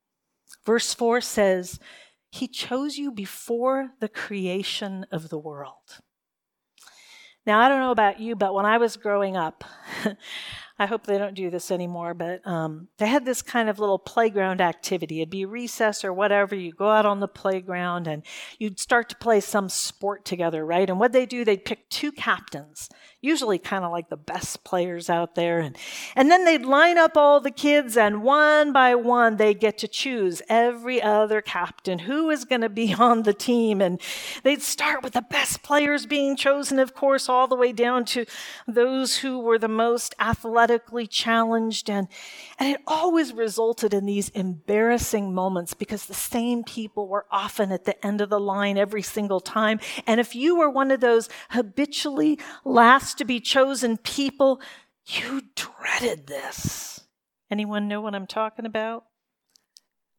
Verse 0.67 0.93
4 0.93 1.23
says, 1.23 1.81
he 2.29 2.47
chose 2.49 2.99
you 2.99 3.11
before 3.11 3.93
the 3.99 4.11
creation 4.11 5.07
of 5.11 5.31
the 5.31 5.39
world. 5.39 6.01
Now, 7.47 7.61
I 7.61 7.71
don't 7.71 7.81
know 7.81 7.93
about 7.93 8.21
you, 8.21 8.37
but 8.37 8.53
when 8.53 8.67
I 8.67 8.77
was 8.77 8.99
growing 8.99 9.39
up, 9.39 9.65
I 10.79 10.87
hope 10.87 11.07
they 11.07 11.19
don't 11.19 11.35
do 11.35 11.51
this 11.51 11.73
anymore, 11.73 12.15
but 12.15 12.47
um, 12.47 12.87
they 12.99 13.09
had 13.09 13.25
this 13.25 13.43
kind 13.43 13.69
of 13.69 13.81
little 13.81 13.99
playground 13.99 14.61
activity. 14.61 15.21
It'd 15.21 15.31
be 15.31 15.45
recess 15.45 16.05
or 16.05 16.13
whatever. 16.13 16.55
You 16.55 16.73
go 16.73 16.89
out 16.89 17.05
on 17.05 17.19
the 17.19 17.27
playground 17.27 18.07
and 18.07 18.23
you'd 18.59 18.79
start 18.79 19.09
to 19.09 19.17
play 19.17 19.41
some 19.41 19.69
sport 19.69 20.25
together, 20.25 20.65
right? 20.65 20.89
And 20.89 21.01
what 21.01 21.13
they 21.13 21.27
do, 21.27 21.45
they'd 21.45 21.65
pick 21.65 21.89
two 21.91 22.13
captains, 22.13 22.89
usually 23.21 23.59
kind 23.59 23.85
of 23.85 23.91
like 23.91 24.09
the 24.09 24.17
best 24.17 24.63
players 24.63 25.11
out 25.11 25.35
there. 25.35 25.59
And, 25.59 25.77
and 26.15 26.31
then 26.31 26.45
they'd 26.45 26.65
line 26.65 26.99
up 26.99 27.17
all 27.17 27.41
the 27.41 27.51
kids, 27.51 27.97
and 27.97 28.23
one 28.23 28.73
by 28.73 28.95
one, 28.95 29.37
they'd 29.37 29.59
get 29.59 29.79
to 29.79 29.89
choose 29.89 30.41
every 30.49 31.03
other 31.03 31.41
captain 31.41 32.01
who 32.01 32.31
is 32.31 32.45
going 32.45 32.61
to 32.61 32.69
be 32.69 32.95
on 32.99 33.23
the 33.25 33.35
team. 33.35 33.81
And 33.81 34.01
they'd 34.43 34.63
start 34.63 35.03
with 35.03 35.15
the 35.15 35.23
best 35.23 35.63
players 35.63 36.07
being 36.07 36.37
chosen, 36.37 36.79
of 36.79 36.95
course, 36.95 37.29
all 37.29 37.49
the 37.49 37.57
way 37.57 37.73
down 37.73 38.05
to 38.07 38.25
those 38.67 39.19
who 39.19 39.39
were 39.41 39.59
the 39.59 39.69
most 39.69 40.15
athletically 40.21 41.07
challenged. 41.07 41.91
And, 41.91 42.09
and 42.59 42.75
it 42.75 42.81
always 42.87 43.33
resulted 43.33 43.95
in 43.95 44.05
these 44.05 44.31
embarrassing 44.31 45.33
moments 45.33 45.75
because 45.75 46.07
the 46.07 46.15
same 46.15 46.65
people 46.65 47.07
were 47.07 47.27
often 47.31 47.71
at 47.71 47.85
the 47.85 48.05
end 48.05 48.21
of 48.21 48.31
the 48.31 48.41
line 48.41 48.77
every 48.77 49.03
single 49.03 49.41
time. 49.41 49.79
And 50.07 50.19
if 50.19 50.35
you 50.35 50.57
were 50.57 50.69
one 50.69 50.91
of 50.91 51.01
those 51.01 51.29
habitually 51.51 52.39
last 52.65 53.17
to 53.19 53.25
be 53.25 53.39
chosen 53.39 53.97
people, 53.97 54.61
you 55.07 55.43
dreaded 55.55 56.27
this. 56.27 57.01
Anyone 57.51 57.87
know 57.87 58.01
what 58.01 58.15
I'm 58.15 58.27
talking 58.27 58.67
about? 58.67 59.05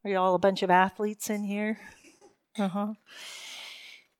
Are 0.03 0.09
you 0.09 0.17
all 0.17 0.33
a 0.33 0.39
bunch 0.39 0.63
of 0.63 0.69
athletes 0.69 1.29
in 1.29 1.43
here? 1.43 1.79
Uh 2.57 2.69
huh. 2.69 2.93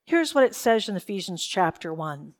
Here's 0.04 0.34
what 0.34 0.44
it 0.44 0.54
says 0.54 0.88
in 0.88 0.96
Ephesians 0.96 1.44
chapter 1.44 1.94
1. 1.94 2.34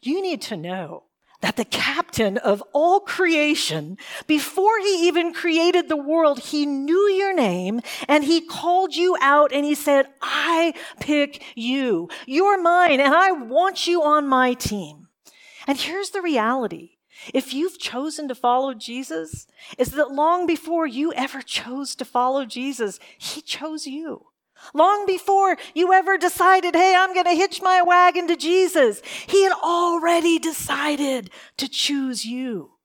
You 0.00 0.22
need 0.22 0.40
to 0.42 0.56
know 0.56 1.04
that 1.40 1.56
the 1.56 1.64
captain 1.64 2.36
of 2.38 2.62
all 2.72 3.00
creation, 3.00 3.96
before 4.26 4.78
he 4.80 5.06
even 5.06 5.32
created 5.32 5.88
the 5.88 5.96
world, 5.96 6.40
he 6.40 6.66
knew 6.66 7.08
your 7.08 7.34
name 7.34 7.80
and 8.08 8.24
he 8.24 8.40
called 8.40 8.94
you 8.94 9.16
out 9.20 9.52
and 9.52 9.64
he 9.64 9.74
said, 9.74 10.06
I 10.20 10.74
pick 11.00 11.42
you. 11.54 12.08
You're 12.26 12.60
mine 12.60 13.00
and 13.00 13.14
I 13.14 13.32
want 13.32 13.86
you 13.86 14.02
on 14.02 14.26
my 14.26 14.54
team. 14.54 15.08
And 15.66 15.78
here's 15.78 16.10
the 16.10 16.22
reality. 16.22 16.92
If 17.34 17.52
you've 17.52 17.78
chosen 17.78 18.28
to 18.28 18.34
follow 18.34 18.74
Jesus, 18.74 19.46
is 19.76 19.90
that 19.92 20.12
long 20.12 20.46
before 20.46 20.86
you 20.86 21.12
ever 21.12 21.42
chose 21.42 21.94
to 21.96 22.04
follow 22.04 22.44
Jesus, 22.44 22.98
he 23.18 23.42
chose 23.42 23.86
you. 23.86 24.26
Long 24.74 25.06
before 25.06 25.56
you 25.74 25.92
ever 25.92 26.18
decided, 26.18 26.74
hey, 26.74 26.94
I'm 26.96 27.14
going 27.14 27.26
to 27.26 27.34
hitch 27.34 27.60
my 27.62 27.82
wagon 27.82 28.28
to 28.28 28.36
Jesus, 28.36 29.02
He 29.26 29.44
had 29.44 29.52
already 29.52 30.38
decided 30.38 31.30
to 31.56 31.68
choose 31.68 32.24
you. 32.24 32.77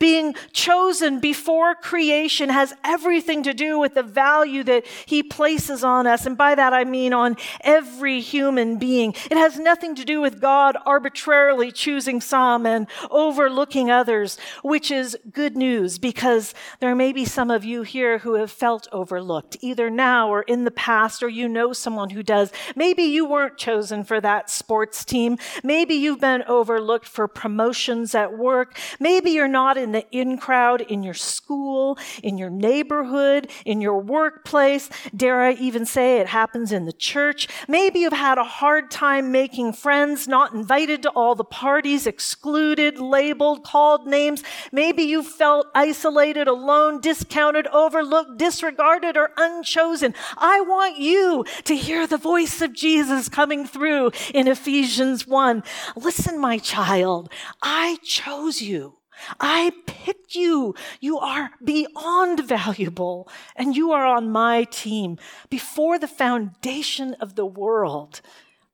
Being 0.00 0.34
chosen 0.54 1.20
before 1.20 1.74
creation 1.76 2.48
has 2.48 2.74
everything 2.82 3.42
to 3.44 3.54
do 3.54 3.78
with 3.78 3.94
the 3.94 4.02
value 4.02 4.64
that 4.64 4.86
he 5.06 5.22
places 5.22 5.84
on 5.84 6.06
us. 6.06 6.24
And 6.24 6.36
by 6.36 6.54
that 6.54 6.72
I 6.72 6.84
mean 6.84 7.12
on 7.12 7.36
every 7.60 8.20
human 8.20 8.78
being. 8.78 9.14
It 9.30 9.36
has 9.36 9.58
nothing 9.58 9.94
to 9.96 10.04
do 10.04 10.20
with 10.20 10.40
God 10.40 10.76
arbitrarily 10.86 11.70
choosing 11.70 12.22
some 12.22 12.64
and 12.64 12.86
overlooking 13.10 13.90
others, 13.90 14.38
which 14.64 14.90
is 14.90 15.18
good 15.32 15.54
news 15.54 15.98
because 15.98 16.54
there 16.80 16.94
may 16.94 17.12
be 17.12 17.26
some 17.26 17.50
of 17.50 17.62
you 17.62 17.82
here 17.82 18.18
who 18.18 18.34
have 18.34 18.50
felt 18.50 18.88
overlooked, 18.92 19.58
either 19.60 19.90
now 19.90 20.30
or 20.30 20.42
in 20.42 20.64
the 20.64 20.70
past, 20.70 21.22
or 21.22 21.28
you 21.28 21.46
know 21.46 21.74
someone 21.74 22.10
who 22.10 22.22
does. 22.22 22.50
Maybe 22.74 23.02
you 23.02 23.26
weren't 23.26 23.58
chosen 23.58 24.04
for 24.04 24.18
that 24.22 24.48
sports 24.48 25.04
team. 25.04 25.36
Maybe 25.62 25.94
you've 25.94 26.20
been 26.20 26.42
overlooked 26.44 27.06
for 27.06 27.28
promotions 27.28 28.14
at 28.14 28.38
work. 28.38 28.78
Maybe 28.98 29.32
you're 29.32 29.46
not 29.46 29.76
in 29.76 29.89
in 29.90 29.92
the 29.92 30.10
in 30.16 30.38
crowd 30.38 30.80
in 30.82 31.02
your 31.02 31.14
school, 31.14 31.98
in 32.22 32.38
your 32.38 32.50
neighborhood, 32.50 33.50
in 33.64 33.80
your 33.80 33.98
workplace. 33.98 34.88
Dare 35.16 35.40
I 35.40 35.52
even 35.54 35.84
say 35.84 36.18
it 36.18 36.28
happens 36.28 36.70
in 36.70 36.84
the 36.84 36.92
church? 36.92 37.48
Maybe 37.66 38.00
you've 38.00 38.12
had 38.12 38.38
a 38.38 38.44
hard 38.44 38.90
time 38.90 39.32
making 39.32 39.72
friends, 39.72 40.28
not 40.28 40.52
invited 40.52 41.02
to 41.02 41.10
all 41.10 41.34
the 41.34 41.44
parties, 41.44 42.06
excluded, 42.06 42.98
labeled, 42.98 43.64
called 43.64 44.06
names. 44.06 44.44
Maybe 44.70 45.02
you 45.02 45.24
felt 45.24 45.66
isolated, 45.74 46.46
alone, 46.46 47.00
discounted, 47.00 47.66
overlooked, 47.68 48.38
disregarded, 48.38 49.16
or 49.16 49.30
unchosen. 49.36 50.14
I 50.36 50.60
want 50.60 50.98
you 50.98 51.44
to 51.64 51.74
hear 51.74 52.06
the 52.06 52.16
voice 52.16 52.62
of 52.62 52.72
Jesus 52.72 53.28
coming 53.28 53.66
through 53.66 54.12
in 54.32 54.46
Ephesians 54.46 55.26
1. 55.26 55.64
Listen, 55.96 56.40
my 56.40 56.58
child, 56.58 57.28
I 57.60 57.98
chose 58.04 58.62
you. 58.62 58.99
I 59.38 59.72
picked 59.86 60.34
you. 60.34 60.74
You 61.00 61.18
are 61.18 61.50
beyond 61.62 62.40
valuable, 62.44 63.28
and 63.56 63.76
you 63.76 63.92
are 63.92 64.06
on 64.06 64.30
my 64.30 64.64
team. 64.64 65.18
Before 65.48 65.98
the 65.98 66.08
foundation 66.08 67.14
of 67.14 67.34
the 67.34 67.46
world, 67.46 68.20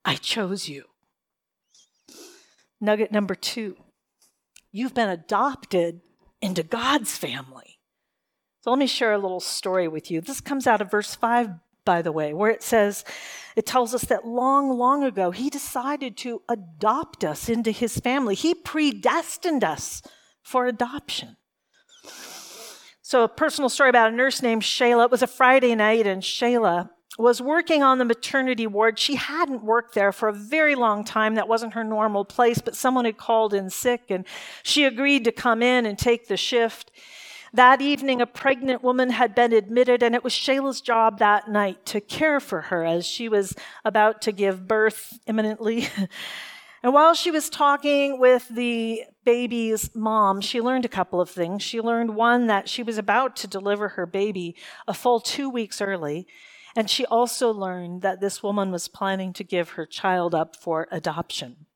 I 0.05 0.15
chose 0.15 0.69
you. 0.69 0.85
Nugget 2.79 3.11
number 3.11 3.35
two 3.35 3.77
you've 4.71 4.93
been 4.93 5.09
adopted 5.09 6.01
into 6.39 6.61
God's 6.61 7.17
family. 7.17 7.79
So 8.61 8.69
let 8.69 8.77
me 8.77 8.85
share 8.85 9.13
a 9.13 9.17
little 9.17 9.39
story 9.39 9.87
with 9.87 10.11
you. 10.11 10.21
This 10.21 10.39
comes 10.39 10.67
out 10.67 10.81
of 10.81 10.91
verse 10.91 11.15
5 11.15 11.49
by 11.87 12.01
the 12.01 12.11
way, 12.11 12.33
where 12.33 12.51
it 12.51 12.61
says, 12.61 13.05
it 13.55 13.65
tells 13.65 13.95
us 13.95 14.03
that 14.03 14.27
long, 14.27 14.69
long 14.77 15.05
ago, 15.05 15.31
he 15.31 15.49
decided 15.49 16.17
to 16.17 16.41
adopt 16.49 17.23
us 17.23 17.47
into 17.47 17.71
his 17.71 17.97
family. 17.97 18.35
He 18.35 18.53
predestined 18.53 19.63
us 19.63 20.01
for 20.47 20.65
adoption. 20.65 21.35
So, 23.01 23.23
a 23.23 23.27
personal 23.27 23.67
story 23.69 23.89
about 23.89 24.13
a 24.13 24.15
nurse 24.15 24.41
named 24.41 24.61
Shayla. 24.61 25.05
It 25.05 25.11
was 25.11 25.21
a 25.21 25.27
Friday 25.27 25.75
night, 25.75 26.07
and 26.07 26.23
Shayla 26.23 26.89
was 27.19 27.41
working 27.41 27.83
on 27.83 27.97
the 27.97 28.05
maternity 28.05 28.65
ward. 28.65 28.97
She 28.97 29.15
hadn't 29.15 29.61
worked 29.61 29.93
there 29.93 30.13
for 30.13 30.29
a 30.29 30.33
very 30.33 30.75
long 30.75 31.03
time. 31.03 31.35
That 31.35 31.49
wasn't 31.49 31.73
her 31.73 31.83
normal 31.83 32.23
place, 32.23 32.59
but 32.59 32.77
someone 32.77 33.03
had 33.03 33.17
called 33.17 33.53
in 33.53 33.69
sick, 33.69 34.03
and 34.09 34.25
she 34.63 34.85
agreed 34.85 35.25
to 35.25 35.33
come 35.33 35.61
in 35.61 35.85
and 35.85 35.99
take 35.99 36.29
the 36.29 36.37
shift. 36.37 36.91
That 37.53 37.81
evening, 37.81 38.21
a 38.21 38.25
pregnant 38.25 38.83
woman 38.83 39.09
had 39.09 39.35
been 39.35 39.51
admitted, 39.51 40.01
and 40.01 40.15
it 40.15 40.23
was 40.23 40.31
Shayla's 40.31 40.79
job 40.79 41.19
that 41.19 41.49
night 41.49 41.85
to 41.87 41.99
care 41.99 42.39
for 42.39 42.61
her 42.61 42.85
as 42.85 43.05
she 43.05 43.27
was 43.27 43.53
about 43.83 44.21
to 44.21 44.31
give 44.31 44.65
birth 44.65 45.19
imminently. 45.27 45.89
and 46.83 46.93
while 46.93 47.13
she 47.13 47.31
was 47.31 47.49
talking 47.49 48.19
with 48.19 48.47
the 48.49 49.03
baby's 49.25 49.93
mom, 49.95 50.41
she 50.41 50.61
learned 50.61 50.85
a 50.85 50.89
couple 50.89 51.19
of 51.19 51.29
things. 51.29 51.61
She 51.61 51.81
learned 51.81 52.15
one, 52.15 52.47
that 52.47 52.69
she 52.69 52.83
was 52.83 52.97
about 52.97 53.35
to 53.37 53.47
deliver 53.47 53.89
her 53.89 54.05
baby 54.05 54.55
a 54.87 54.93
full 54.93 55.19
two 55.19 55.49
weeks 55.49 55.81
early. 55.81 56.27
And 56.75 56.89
she 56.89 57.05
also 57.05 57.51
learned 57.51 58.03
that 58.03 58.21
this 58.21 58.43
woman 58.43 58.71
was 58.71 58.87
planning 58.87 59.33
to 59.33 59.43
give 59.43 59.71
her 59.71 59.85
child 59.85 60.35
up 60.35 60.55
for 60.55 60.87
adoption. 60.91 61.66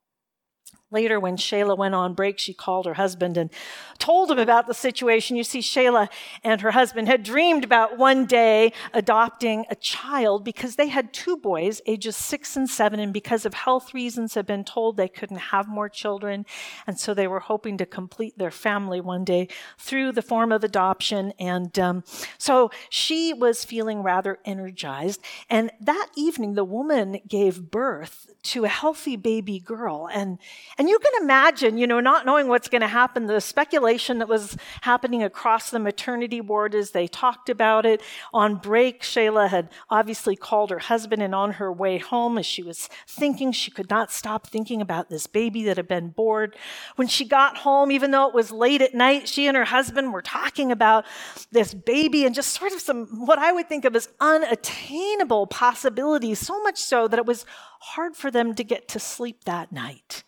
Later, 0.91 1.19
when 1.19 1.37
Shayla 1.37 1.77
went 1.77 1.95
on 1.95 2.13
break, 2.13 2.37
she 2.37 2.53
called 2.53 2.85
her 2.85 2.95
husband 2.95 3.37
and 3.37 3.49
told 3.97 4.29
him 4.29 4.39
about 4.39 4.67
the 4.67 4.73
situation. 4.73 5.37
You 5.37 5.43
see, 5.43 5.59
Shayla 5.59 6.09
and 6.43 6.59
her 6.61 6.71
husband 6.71 7.07
had 7.07 7.23
dreamed 7.23 7.63
about 7.63 7.97
one 7.97 8.25
day 8.25 8.73
adopting 8.93 9.65
a 9.69 9.75
child 9.75 10.43
because 10.43 10.75
they 10.75 10.89
had 10.89 11.13
two 11.13 11.37
boys, 11.37 11.81
ages 11.85 12.17
six 12.17 12.57
and 12.57 12.69
seven, 12.69 12.99
and 12.99 13.13
because 13.13 13.45
of 13.45 13.53
health 13.53 13.93
reasons, 13.93 14.33
had 14.33 14.45
been 14.45 14.63
told 14.63 14.97
they 14.97 15.07
couldn't 15.07 15.37
have 15.37 15.67
more 15.67 15.87
children. 15.87 16.45
And 16.85 16.99
so 16.99 17.13
they 17.13 17.27
were 17.27 17.39
hoping 17.39 17.77
to 17.77 17.85
complete 17.85 18.37
their 18.37 18.51
family 18.51 18.99
one 18.99 19.23
day 19.23 19.47
through 19.77 20.11
the 20.11 20.21
form 20.21 20.51
of 20.51 20.63
adoption. 20.63 21.33
And 21.39 21.77
um, 21.79 22.03
so 22.37 22.69
she 22.89 23.33
was 23.33 23.63
feeling 23.63 24.03
rather 24.03 24.39
energized. 24.43 25.21
And 25.49 25.71
that 25.79 26.07
evening, 26.17 26.55
the 26.55 26.63
woman 26.63 27.19
gave 27.27 27.71
birth 27.71 28.27
to 28.43 28.65
a 28.65 28.69
healthy 28.69 29.15
baby 29.15 29.59
girl. 29.59 30.09
And, 30.11 30.39
and 30.81 30.89
you 30.89 30.97
can 30.97 31.11
imagine, 31.21 31.77
you 31.77 31.85
know, 31.85 31.99
not 31.99 32.25
knowing 32.25 32.47
what's 32.47 32.67
going 32.67 32.81
to 32.81 32.87
happen, 32.87 33.27
the 33.27 33.39
speculation 33.39 34.17
that 34.17 34.27
was 34.27 34.57
happening 34.81 35.21
across 35.21 35.69
the 35.69 35.77
maternity 35.77 36.41
ward 36.41 36.73
as 36.73 36.89
they 36.89 37.05
talked 37.05 37.51
about 37.51 37.85
it. 37.85 38.01
On 38.33 38.55
break, 38.55 39.03
Shayla 39.03 39.47
had 39.47 39.69
obviously 39.91 40.35
called 40.35 40.71
her 40.71 40.79
husband, 40.79 41.21
and 41.21 41.35
on 41.35 41.51
her 41.51 41.71
way 41.71 41.99
home, 41.99 42.39
as 42.39 42.47
she 42.47 42.63
was 42.63 42.89
thinking, 43.07 43.51
she 43.51 43.69
could 43.69 43.91
not 43.91 44.11
stop 44.11 44.47
thinking 44.47 44.81
about 44.81 45.07
this 45.07 45.27
baby 45.27 45.61
that 45.65 45.77
had 45.77 45.87
been 45.87 46.09
born. 46.09 46.51
When 46.95 47.07
she 47.07 47.25
got 47.25 47.57
home, 47.57 47.91
even 47.91 48.09
though 48.09 48.27
it 48.27 48.33
was 48.33 48.51
late 48.51 48.81
at 48.81 48.95
night, 48.95 49.29
she 49.29 49.45
and 49.45 49.55
her 49.55 49.65
husband 49.65 50.11
were 50.11 50.23
talking 50.23 50.71
about 50.71 51.05
this 51.51 51.75
baby 51.75 52.25
and 52.25 52.33
just 52.33 52.59
sort 52.59 52.73
of 52.73 52.81
some, 52.81 53.05
what 53.27 53.37
I 53.37 53.51
would 53.51 53.69
think 53.69 53.85
of 53.85 53.95
as 53.95 54.09
unattainable 54.19 55.45
possibilities, 55.45 56.39
so 56.39 56.59
much 56.63 56.79
so 56.79 57.07
that 57.07 57.19
it 57.19 57.27
was 57.27 57.45
hard 57.81 58.15
for 58.15 58.31
them 58.31 58.55
to 58.55 58.63
get 58.63 58.87
to 58.87 58.99
sleep 58.99 59.43
that 59.43 59.71
night. 59.71 60.23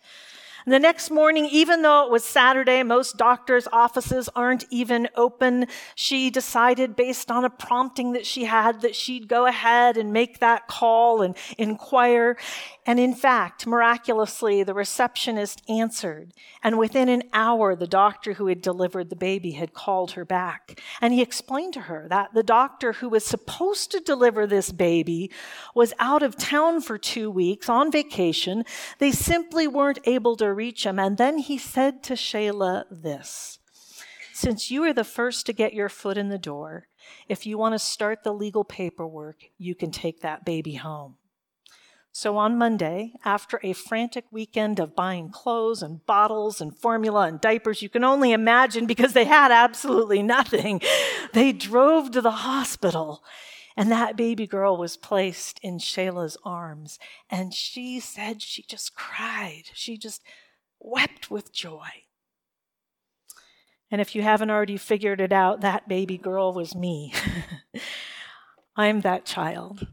And 0.64 0.72
the 0.72 0.78
next 0.78 1.10
morning, 1.10 1.46
even 1.50 1.82
though 1.82 2.06
it 2.06 2.10
was 2.10 2.24
Saturday, 2.24 2.82
most 2.82 3.16
doctors' 3.18 3.68
offices 3.72 4.30
aren't 4.34 4.64
even 4.70 5.08
open. 5.14 5.66
She 5.94 6.30
decided, 6.30 6.96
based 6.96 7.30
on 7.30 7.44
a 7.44 7.50
prompting 7.50 8.12
that 8.12 8.24
she 8.24 8.44
had, 8.44 8.80
that 8.80 8.96
she'd 8.96 9.28
go 9.28 9.46
ahead 9.46 9.96
and 9.96 10.12
make 10.12 10.38
that 10.40 10.66
call 10.66 11.20
and 11.20 11.36
inquire. 11.58 12.36
And 12.86 12.98
in 12.98 13.14
fact, 13.14 13.66
miraculously, 13.66 14.62
the 14.62 14.74
receptionist 14.74 15.62
answered. 15.68 16.32
And 16.62 16.78
within 16.78 17.08
an 17.08 17.24
hour, 17.32 17.76
the 17.76 17.86
doctor 17.86 18.34
who 18.34 18.46
had 18.46 18.62
delivered 18.62 19.10
the 19.10 19.16
baby 19.16 19.52
had 19.52 19.74
called 19.74 20.12
her 20.12 20.24
back. 20.24 20.80
And 21.00 21.12
he 21.12 21.20
explained 21.20 21.74
to 21.74 21.80
her 21.82 22.06
that 22.08 22.32
the 22.32 22.42
doctor 22.42 22.94
who 22.94 23.10
was 23.10 23.24
supposed 23.24 23.90
to 23.90 24.00
deliver 24.00 24.46
this 24.46 24.72
baby 24.72 25.30
was 25.74 25.92
out 25.98 26.22
of 26.22 26.36
town 26.36 26.80
for 26.80 26.96
two 26.96 27.30
weeks 27.30 27.68
on 27.68 27.92
vacation. 27.92 28.64
They 28.98 29.12
simply 29.12 29.66
weren't 29.66 29.98
able 30.04 30.36
to 30.36 30.53
reach 30.54 30.86
him. 30.86 30.98
And 30.98 31.18
then 31.18 31.38
he 31.38 31.58
said 31.58 32.02
to 32.04 32.14
Shayla 32.14 32.84
this 32.90 33.58
Since 34.32 34.70
you 34.70 34.82
are 34.84 34.92
the 34.92 35.04
first 35.04 35.46
to 35.46 35.52
get 35.52 35.74
your 35.74 35.88
foot 35.88 36.16
in 36.16 36.28
the 36.28 36.38
door, 36.38 36.88
if 37.28 37.46
you 37.46 37.58
want 37.58 37.74
to 37.74 37.78
start 37.78 38.22
the 38.22 38.32
legal 38.32 38.64
paperwork, 38.64 39.44
you 39.58 39.74
can 39.74 39.90
take 39.90 40.20
that 40.20 40.44
baby 40.44 40.74
home. 40.74 41.16
So 42.16 42.36
on 42.36 42.56
Monday, 42.56 43.14
after 43.24 43.58
a 43.64 43.72
frantic 43.72 44.24
weekend 44.30 44.78
of 44.78 44.94
buying 44.94 45.30
clothes 45.30 45.82
and 45.82 46.06
bottles 46.06 46.60
and 46.60 46.78
formula 46.78 47.26
and 47.26 47.40
diapers, 47.40 47.82
you 47.82 47.88
can 47.88 48.04
only 48.04 48.30
imagine 48.30 48.86
because 48.86 49.14
they 49.14 49.24
had 49.24 49.50
absolutely 49.50 50.22
nothing, 50.22 50.80
they 51.32 51.50
drove 51.50 52.12
to 52.12 52.20
the 52.20 52.30
hospital. 52.30 53.24
And 53.76 53.90
that 53.90 54.16
baby 54.16 54.46
girl 54.46 54.76
was 54.76 54.96
placed 54.96 55.58
in 55.60 55.78
Shayla's 55.78 56.36
arms. 56.44 57.00
And 57.28 57.52
she 57.52 57.98
said 57.98 58.40
she 58.40 58.62
just 58.62 58.94
cried. 58.94 59.64
She 59.74 59.98
just 59.98 60.22
wept 60.84 61.30
with 61.30 61.52
joy. 61.52 61.88
And 63.90 64.00
if 64.00 64.14
you 64.14 64.22
haven't 64.22 64.50
already 64.50 64.76
figured 64.76 65.20
it 65.20 65.32
out, 65.32 65.60
that 65.62 65.88
baby 65.88 66.18
girl 66.18 66.52
was 66.52 66.74
me. 66.74 67.12
I'm 68.76 69.00
that 69.00 69.24
child. 69.24 69.86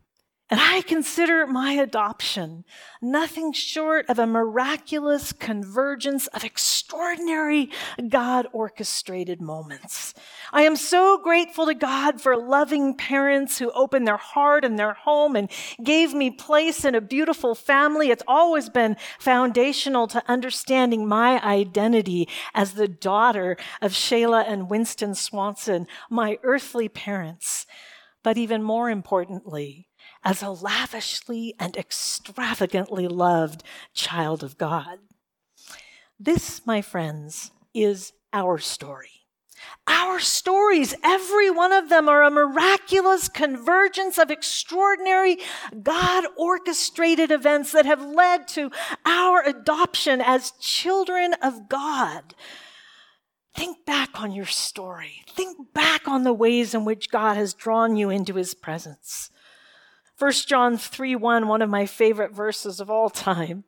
And 0.52 0.60
I 0.60 0.82
consider 0.82 1.48
my 1.48 1.72
adoption 1.72 2.66
nothing 3.02 3.54
short 3.54 4.06
of 4.10 4.20
a 4.20 4.28
miraculous 4.28 5.32
convergence 5.32 6.28
of 6.28 6.44
extraordinary 6.44 7.70
God 8.10 8.48
orchestrated 8.52 9.40
moments. 9.40 10.14
I 10.52 10.64
am 10.64 10.76
so 10.76 11.18
grateful 11.18 11.68
to 11.68 11.74
God 11.74 12.20
for 12.20 12.36
loving 12.36 12.98
parents 12.98 13.60
who 13.60 13.72
opened 13.72 14.06
their 14.06 14.18
heart 14.18 14.66
and 14.66 14.78
their 14.78 14.94
home 14.94 15.38
and 15.38 15.50
gave 15.82 16.14
me 16.14 16.30
place 16.30 16.84
in 16.84 16.96
a 16.96 17.02
beautiful 17.02 17.56
family. 17.56 18.10
It's 18.10 18.24
always 18.28 18.68
been 18.70 18.98
foundational 19.20 20.06
to 20.08 20.22
understanding 20.30 21.08
my 21.08 21.42
identity 21.42 22.28
as 22.54 22.74
the 22.74 22.90
daughter 22.90 23.56
of 23.82 23.94
Shayla 23.94 24.44
and 24.46 24.70
Winston 24.70 25.16
Swanson, 25.16 25.88
my 26.10 26.40
earthly 26.44 26.90
parents. 26.90 27.66
But 28.22 28.38
even 28.38 28.62
more 28.62 28.90
importantly, 28.90 29.88
as 30.24 30.42
a 30.42 30.50
lavishly 30.50 31.54
and 31.60 31.76
extravagantly 31.76 33.08
loved 33.08 33.64
child 33.94 34.44
of 34.44 34.58
God. 34.58 35.00
This, 36.20 36.66
my 36.66 36.82
friends, 36.82 37.52
is 37.74 38.14
our 38.32 38.58
story. 38.60 39.10
Our 39.88 40.20
stories, 40.20 40.96
every 41.04 41.50
one 41.50 41.72
of 41.72 41.90
them, 41.90 42.08
are 42.08 42.24
a 42.24 42.32
miraculous 42.32 43.28
convergence 43.28 44.18
of 44.18 44.32
extraordinary 44.32 45.38
God 45.82 46.26
orchestrated 46.38 47.32
events 47.32 47.72
that 47.72 47.86
have 47.86 48.04
led 48.04 48.48
to 48.50 48.72
our 49.06 49.44
adoption 49.44 50.22
as 50.22 50.52
children 50.60 51.34
of 51.42 51.70
God. 51.70 52.36
Think 53.56 53.86
back 53.86 54.22
on 54.22 54.32
your 54.32 54.46
story. 54.46 55.24
Think 55.30 55.74
back 55.74 56.08
on 56.08 56.24
the 56.24 56.34
ways 56.34 56.74
in 56.74 56.86
which 56.86 57.12
God 57.12 57.36
has 57.36 57.54
drawn 57.54 57.96
you 57.96 58.10
into 58.10 58.36
his 58.36 58.54
presence. 58.54 59.30
1 60.22 60.32
John 60.46 60.78
3 60.78 61.16
1, 61.16 61.48
one 61.48 61.64
of 61.64 61.70
my 61.72 61.88
favorite 61.88 62.32
verses 62.32 62.80
of 62.80 62.92
all 62.92 63.10
time. 63.10 63.64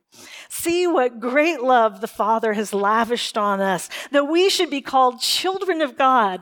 See 0.49 0.85
what 0.85 1.19
great 1.19 1.63
love 1.63 1.99
the 1.99 2.07
Father 2.07 2.53
has 2.53 2.75
lavished 2.75 3.39
on 3.39 3.59
us, 3.59 3.89
that 4.11 4.25
we 4.25 4.51
should 4.51 4.69
be 4.69 4.79
called 4.79 5.19
children 5.19 5.81
of 5.81 5.97
God, 5.97 6.41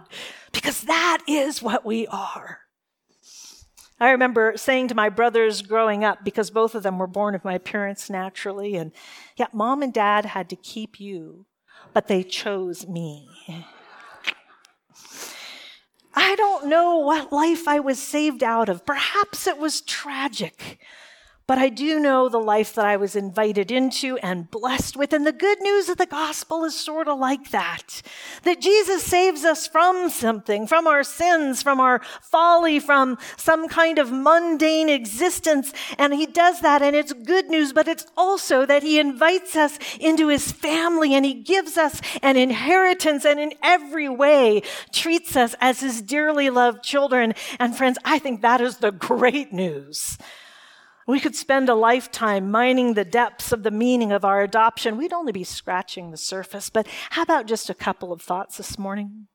because 0.51 0.81
that 0.81 1.19
is 1.29 1.61
what 1.61 1.85
we 1.85 2.07
are. 2.07 2.59
I 4.01 4.09
remember 4.09 4.57
saying 4.57 4.89
to 4.89 4.95
my 4.95 5.07
brothers 5.07 5.61
growing 5.61 6.03
up, 6.03 6.25
because 6.25 6.49
both 6.49 6.75
of 6.75 6.83
them 6.83 6.99
were 6.99 7.07
born 7.07 7.33
of 7.33 7.45
my 7.45 7.57
parents 7.57 8.09
naturally, 8.09 8.75
and 8.75 8.91
yet 9.37 9.53
mom 9.53 9.81
and 9.81 9.93
dad 9.93 10.25
had 10.25 10.49
to 10.49 10.57
keep 10.57 10.99
you, 10.99 11.45
but 11.93 12.09
they 12.09 12.21
chose 12.21 12.85
me. 12.85 13.29
I 16.13 16.35
don't 16.35 16.67
know 16.67 16.97
what 16.97 17.31
life 17.31 17.67
I 17.67 17.79
was 17.79 18.01
saved 18.01 18.43
out 18.43 18.69
of. 18.69 18.85
Perhaps 18.85 19.47
it 19.47 19.57
was 19.57 19.81
tragic. 19.81 20.79
But 21.51 21.57
I 21.57 21.67
do 21.67 21.99
know 21.99 22.29
the 22.29 22.39
life 22.39 22.75
that 22.75 22.85
I 22.85 22.95
was 22.95 23.13
invited 23.13 23.71
into 23.71 24.17
and 24.19 24.49
blessed 24.49 24.95
with. 24.95 25.11
And 25.11 25.27
the 25.27 25.33
good 25.33 25.59
news 25.59 25.89
of 25.89 25.97
the 25.97 26.05
gospel 26.05 26.63
is 26.63 26.79
sort 26.79 27.09
of 27.09 27.19
like 27.19 27.51
that 27.51 28.01
that 28.43 28.61
Jesus 28.61 29.03
saves 29.03 29.43
us 29.43 29.67
from 29.67 30.09
something, 30.09 30.65
from 30.65 30.87
our 30.87 31.03
sins, 31.03 31.61
from 31.61 31.81
our 31.81 31.99
folly, 32.21 32.79
from 32.79 33.17
some 33.35 33.67
kind 33.67 33.99
of 33.99 34.13
mundane 34.13 34.87
existence. 34.87 35.73
And 35.97 36.13
he 36.13 36.25
does 36.25 36.61
that, 36.61 36.81
and 36.81 36.95
it's 36.95 37.11
good 37.11 37.49
news, 37.49 37.73
but 37.73 37.89
it's 37.89 38.05
also 38.15 38.65
that 38.65 38.81
he 38.81 38.97
invites 38.97 39.57
us 39.57 39.77
into 39.99 40.29
his 40.29 40.53
family 40.53 41.13
and 41.13 41.25
he 41.25 41.33
gives 41.33 41.77
us 41.77 41.99
an 42.23 42.37
inheritance 42.37 43.25
and 43.25 43.41
in 43.41 43.51
every 43.61 44.07
way 44.07 44.61
treats 44.93 45.35
us 45.35 45.53
as 45.59 45.81
his 45.81 46.01
dearly 46.01 46.49
loved 46.49 46.81
children. 46.81 47.33
And 47.59 47.75
friends, 47.75 47.97
I 48.05 48.19
think 48.19 48.41
that 48.41 48.61
is 48.61 48.77
the 48.77 48.93
great 48.93 49.51
news. 49.51 50.17
We 51.07 51.19
could 51.19 51.35
spend 51.35 51.67
a 51.69 51.75
lifetime 51.75 52.51
mining 52.51 52.93
the 52.93 53.05
depths 53.05 53.51
of 53.51 53.63
the 53.63 53.71
meaning 53.71 54.11
of 54.11 54.23
our 54.23 54.41
adoption. 54.41 54.97
We'd 54.97 55.13
only 55.13 55.31
be 55.31 55.43
scratching 55.43 56.11
the 56.11 56.17
surface, 56.17 56.69
but 56.69 56.87
how 57.11 57.23
about 57.23 57.47
just 57.47 57.69
a 57.69 57.73
couple 57.75 58.13
of 58.13 58.21
thoughts 58.21 58.57
this 58.57 58.77
morning? 58.77 59.27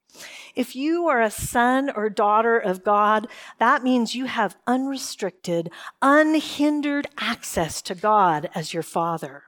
If 0.55 0.74
you 0.74 1.07
are 1.09 1.20
a 1.20 1.31
son 1.31 1.90
or 1.90 2.09
daughter 2.09 2.59
of 2.59 2.85
God, 2.85 3.29
that 3.59 3.83
means 3.83 4.14
you 4.14 4.26
have 4.26 4.57
unrestricted, 4.66 5.70
unhindered 6.00 7.09
access 7.18 7.83
to 7.83 7.94
God 7.94 8.48
as 8.55 8.72
your 8.72 8.83
father. 8.83 9.44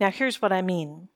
Now, 0.00 0.10
here's 0.10 0.40
what 0.40 0.52
I 0.52 0.62
mean. 0.62 1.08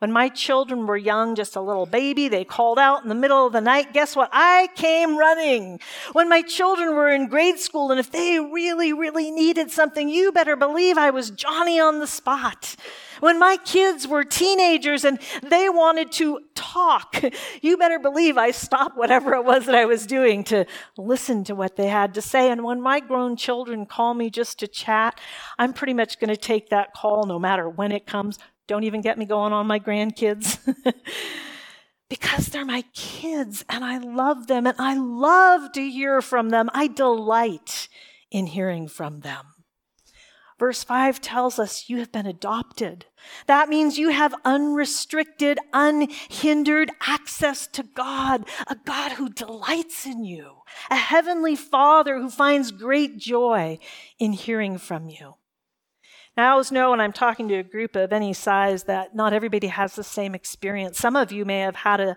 When 0.00 0.12
my 0.12 0.30
children 0.30 0.86
were 0.86 0.96
young, 0.96 1.34
just 1.34 1.56
a 1.56 1.60
little 1.60 1.84
baby, 1.84 2.28
they 2.28 2.42
called 2.42 2.78
out 2.78 3.02
in 3.02 3.10
the 3.10 3.14
middle 3.14 3.46
of 3.46 3.52
the 3.52 3.60
night. 3.60 3.92
Guess 3.92 4.16
what? 4.16 4.30
I 4.32 4.70
came 4.74 5.18
running. 5.18 5.78
When 6.12 6.26
my 6.26 6.40
children 6.40 6.94
were 6.94 7.10
in 7.10 7.28
grade 7.28 7.58
school, 7.58 7.90
and 7.90 8.00
if 8.00 8.10
they 8.10 8.40
really, 8.40 8.94
really 8.94 9.30
needed 9.30 9.70
something, 9.70 10.08
you 10.08 10.32
better 10.32 10.56
believe 10.56 10.96
I 10.96 11.10
was 11.10 11.30
Johnny 11.30 11.78
on 11.78 11.98
the 11.98 12.06
spot. 12.06 12.76
When 13.20 13.38
my 13.38 13.58
kids 13.58 14.08
were 14.08 14.24
teenagers 14.24 15.04
and 15.04 15.20
they 15.42 15.68
wanted 15.68 16.10
to 16.12 16.40
talk, 16.54 17.22
you 17.60 17.76
better 17.76 17.98
believe 17.98 18.38
I 18.38 18.52
stopped 18.52 18.96
whatever 18.96 19.34
it 19.34 19.44
was 19.44 19.66
that 19.66 19.74
I 19.74 19.84
was 19.84 20.06
doing 20.06 20.44
to 20.44 20.64
listen 20.96 21.44
to 21.44 21.54
what 21.54 21.76
they 21.76 21.88
had 21.88 22.14
to 22.14 22.22
say. 22.22 22.50
And 22.50 22.64
when 22.64 22.80
my 22.80 23.00
grown 23.00 23.36
children 23.36 23.84
call 23.84 24.14
me 24.14 24.30
just 24.30 24.58
to 24.60 24.66
chat, 24.66 25.20
I'm 25.58 25.74
pretty 25.74 25.92
much 25.92 26.18
going 26.18 26.30
to 26.30 26.38
take 26.38 26.70
that 26.70 26.94
call 26.94 27.26
no 27.26 27.38
matter 27.38 27.68
when 27.68 27.92
it 27.92 28.06
comes, 28.06 28.38
don't 28.70 28.84
even 28.84 29.00
get 29.00 29.18
me 29.18 29.24
going 29.24 29.52
on 29.52 29.66
my 29.66 29.80
grandkids. 29.80 30.56
because 32.08 32.46
they're 32.46 32.64
my 32.64 32.84
kids 32.94 33.64
and 33.68 33.84
I 33.84 33.98
love 33.98 34.46
them 34.46 34.64
and 34.64 34.76
I 34.78 34.94
love 34.94 35.72
to 35.72 35.90
hear 35.90 36.22
from 36.22 36.50
them. 36.50 36.70
I 36.72 36.86
delight 36.86 37.88
in 38.30 38.46
hearing 38.46 38.86
from 38.86 39.20
them. 39.20 39.44
Verse 40.56 40.84
5 40.84 41.20
tells 41.20 41.58
us 41.58 41.88
you 41.88 41.98
have 41.98 42.12
been 42.12 42.26
adopted. 42.26 43.06
That 43.48 43.68
means 43.68 43.98
you 43.98 44.10
have 44.10 44.36
unrestricted, 44.44 45.58
unhindered 45.72 46.92
access 47.00 47.66
to 47.68 47.82
God, 47.82 48.46
a 48.68 48.76
God 48.76 49.12
who 49.12 49.30
delights 49.30 50.06
in 50.06 50.22
you, 50.22 50.58
a 50.90 50.96
heavenly 50.96 51.56
Father 51.56 52.18
who 52.18 52.30
finds 52.30 52.70
great 52.70 53.18
joy 53.18 53.80
in 54.20 54.32
hearing 54.32 54.78
from 54.78 55.08
you. 55.08 55.34
Now, 56.36 56.48
I 56.48 56.52
always 56.52 56.72
know 56.72 56.90
when 56.90 57.00
I'm 57.00 57.12
talking 57.12 57.48
to 57.48 57.56
a 57.56 57.62
group 57.62 57.96
of 57.96 58.12
any 58.12 58.32
size 58.32 58.84
that 58.84 59.14
not 59.14 59.32
everybody 59.32 59.66
has 59.66 59.94
the 59.94 60.04
same 60.04 60.34
experience. 60.34 60.98
Some 60.98 61.16
of 61.16 61.32
you 61.32 61.44
may 61.44 61.60
have 61.60 61.76
had 61.76 62.00
a 62.00 62.16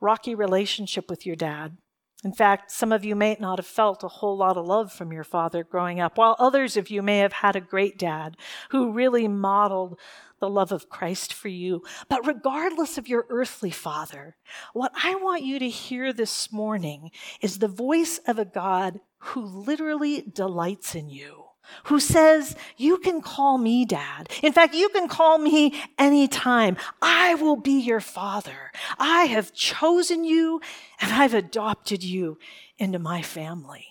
rocky 0.00 0.34
relationship 0.34 1.08
with 1.08 1.24
your 1.24 1.36
dad. 1.36 1.76
In 2.24 2.32
fact, 2.32 2.70
some 2.70 2.92
of 2.92 3.04
you 3.04 3.16
may 3.16 3.36
not 3.40 3.58
have 3.58 3.66
felt 3.66 4.04
a 4.04 4.08
whole 4.08 4.36
lot 4.36 4.56
of 4.56 4.66
love 4.66 4.92
from 4.92 5.12
your 5.12 5.24
father 5.24 5.64
growing 5.64 6.00
up, 6.00 6.18
while 6.18 6.36
others 6.38 6.76
of 6.76 6.88
you 6.90 7.02
may 7.02 7.18
have 7.18 7.32
had 7.32 7.56
a 7.56 7.60
great 7.60 7.98
dad 7.98 8.36
who 8.70 8.92
really 8.92 9.26
modeled 9.26 9.98
the 10.38 10.50
love 10.50 10.70
of 10.70 10.88
Christ 10.88 11.32
for 11.32 11.48
you. 11.48 11.82
But 12.08 12.26
regardless 12.26 12.98
of 12.98 13.08
your 13.08 13.26
earthly 13.28 13.70
father, 13.70 14.36
what 14.72 14.92
I 15.02 15.16
want 15.16 15.44
you 15.44 15.58
to 15.58 15.68
hear 15.68 16.12
this 16.12 16.52
morning 16.52 17.10
is 17.40 17.58
the 17.58 17.68
voice 17.68 18.18
of 18.26 18.38
a 18.38 18.44
God 18.44 19.00
who 19.18 19.40
literally 19.44 20.22
delights 20.22 20.94
in 20.94 21.10
you 21.10 21.44
who 21.84 22.00
says, 22.00 22.56
You 22.76 22.98
can 22.98 23.20
call 23.20 23.58
me 23.58 23.84
dad. 23.84 24.30
In 24.42 24.52
fact, 24.52 24.74
you 24.74 24.88
can 24.90 25.08
call 25.08 25.38
me 25.38 25.80
anytime. 25.98 26.76
I 27.00 27.34
will 27.34 27.56
be 27.56 27.80
your 27.80 28.00
father. 28.00 28.72
I 28.98 29.24
have 29.24 29.52
chosen 29.52 30.24
you 30.24 30.60
and 31.00 31.12
I've 31.12 31.34
adopted 31.34 32.02
you 32.02 32.38
into 32.78 32.98
my 32.98 33.22
family. 33.22 33.86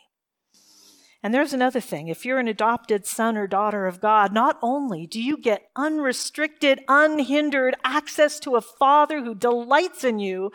And 1.23 1.33
there's 1.33 1.53
another 1.53 1.79
thing. 1.79 2.07
If 2.07 2.25
you're 2.25 2.39
an 2.39 2.47
adopted 2.47 3.05
son 3.05 3.37
or 3.37 3.45
daughter 3.45 3.85
of 3.85 4.01
God, 4.01 4.33
not 4.33 4.57
only 4.61 5.05
do 5.05 5.21
you 5.21 5.37
get 5.37 5.69
unrestricted, 5.75 6.81
unhindered 6.87 7.75
access 7.83 8.39
to 8.39 8.55
a 8.55 8.61
father 8.61 9.23
who 9.23 9.35
delights 9.35 10.03
in 10.03 10.17
you, 10.17 10.51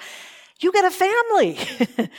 you 0.58 0.72
get 0.72 0.84
a 0.84 0.90
family. 0.90 1.58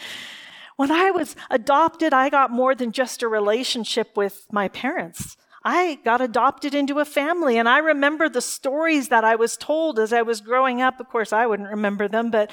When 0.77 0.91
I 0.91 1.09
was 1.09 1.35
adopted, 1.49 2.13
I 2.13 2.29
got 2.29 2.51
more 2.51 2.75
than 2.75 2.91
just 2.91 3.23
a 3.23 3.27
relationship 3.27 4.15
with 4.15 4.45
my 4.51 4.67
parents. 4.67 5.35
I 5.65 5.97
got 6.05 6.21
adopted 6.21 6.75
into 6.75 6.99
a 6.99 7.05
family, 7.05 7.57
and 7.57 7.67
I 7.67 7.79
remember 7.79 8.29
the 8.29 8.41
stories 8.41 9.09
that 9.09 9.23
I 9.23 9.35
was 9.35 9.57
told 9.57 9.97
as 9.97 10.13
I 10.13 10.21
was 10.21 10.39
growing 10.39 10.79
up. 10.79 10.99
Of 10.99 11.09
course, 11.09 11.33
I 11.33 11.47
wouldn't 11.47 11.71
remember 11.71 12.07
them, 12.07 12.29
but 12.29 12.51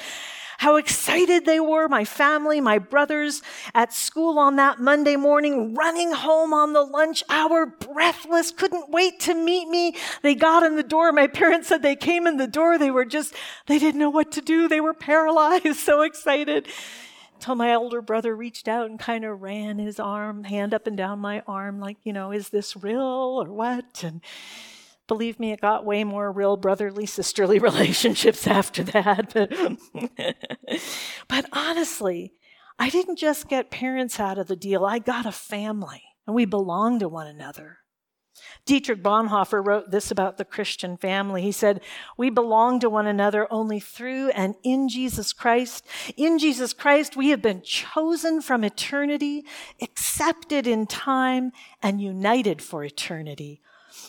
how 0.56 0.76
excited 0.76 1.44
they 1.44 1.60
were, 1.60 1.86
my 1.86 2.06
family, 2.06 2.62
my 2.62 2.78
brothers 2.78 3.42
at 3.74 3.92
school 3.92 4.38
on 4.38 4.56
that 4.56 4.80
Monday 4.80 5.16
morning, 5.16 5.74
running 5.74 6.12
home 6.12 6.54
on 6.54 6.72
the 6.72 6.82
lunch 6.82 7.22
hour, 7.28 7.66
breathless, 7.66 8.52
couldn't 8.52 8.88
wait 8.88 9.20
to 9.20 9.34
meet 9.34 9.68
me. 9.68 9.96
They 10.22 10.34
got 10.34 10.62
in 10.62 10.76
the 10.76 10.82
door. 10.82 11.12
My 11.12 11.26
parents 11.26 11.68
said 11.68 11.82
they 11.82 11.96
came 11.96 12.26
in 12.26 12.38
the 12.38 12.46
door. 12.46 12.78
They 12.78 12.90
were 12.90 13.04
just, 13.04 13.34
they 13.66 13.78
didn't 13.78 14.00
know 14.00 14.08
what 14.08 14.32
to 14.32 14.40
do. 14.40 14.66
They 14.66 14.80
were 14.80 14.94
paralyzed, 14.94 15.76
so 15.76 16.00
excited 16.00 16.66
until 17.44 17.56
my 17.56 17.74
older 17.74 18.00
brother 18.00 18.34
reached 18.34 18.68
out 18.68 18.88
and 18.88 18.98
kind 18.98 19.22
of 19.22 19.42
ran 19.42 19.78
his 19.78 20.00
arm, 20.00 20.44
hand 20.44 20.72
up 20.72 20.86
and 20.86 20.96
down 20.96 21.18
my 21.18 21.42
arm, 21.46 21.78
like, 21.78 21.98
you 22.02 22.10
know, 22.10 22.32
is 22.32 22.48
this 22.48 22.74
real 22.74 23.02
or 23.02 23.52
what? 23.52 24.02
And 24.02 24.22
believe 25.06 25.38
me, 25.38 25.52
it 25.52 25.60
got 25.60 25.84
way 25.84 26.04
more 26.04 26.32
real 26.32 26.56
brotherly, 26.56 27.04
sisterly 27.04 27.58
relationships 27.58 28.46
after 28.46 28.82
that. 28.84 29.34
But, 29.34 29.52
but 31.28 31.44
honestly, 31.52 32.32
I 32.78 32.88
didn't 32.88 33.16
just 33.16 33.46
get 33.46 33.70
parents 33.70 34.18
out 34.18 34.38
of 34.38 34.46
the 34.46 34.56
deal, 34.56 34.86
I 34.86 34.98
got 34.98 35.26
a 35.26 35.32
family, 35.32 36.02
and 36.26 36.34
we 36.34 36.46
belong 36.46 36.98
to 37.00 37.10
one 37.10 37.26
another. 37.26 37.80
Dietrich 38.66 39.02
Bonhoeffer 39.02 39.64
wrote 39.64 39.90
this 39.90 40.10
about 40.10 40.38
the 40.38 40.44
Christian 40.44 40.96
family. 40.96 41.42
He 41.42 41.52
said, 41.52 41.80
We 42.16 42.30
belong 42.30 42.80
to 42.80 42.90
one 42.90 43.06
another 43.06 43.46
only 43.52 43.80
through 43.80 44.30
and 44.30 44.54
in 44.62 44.88
Jesus 44.88 45.32
Christ. 45.32 45.86
In 46.16 46.38
Jesus 46.38 46.72
Christ, 46.72 47.16
we 47.16 47.30
have 47.30 47.42
been 47.42 47.62
chosen 47.62 48.40
from 48.40 48.64
eternity, 48.64 49.44
accepted 49.80 50.66
in 50.66 50.86
time, 50.86 51.52
and 51.82 52.00
united 52.00 52.62
for 52.62 52.84
eternity. 52.84 53.60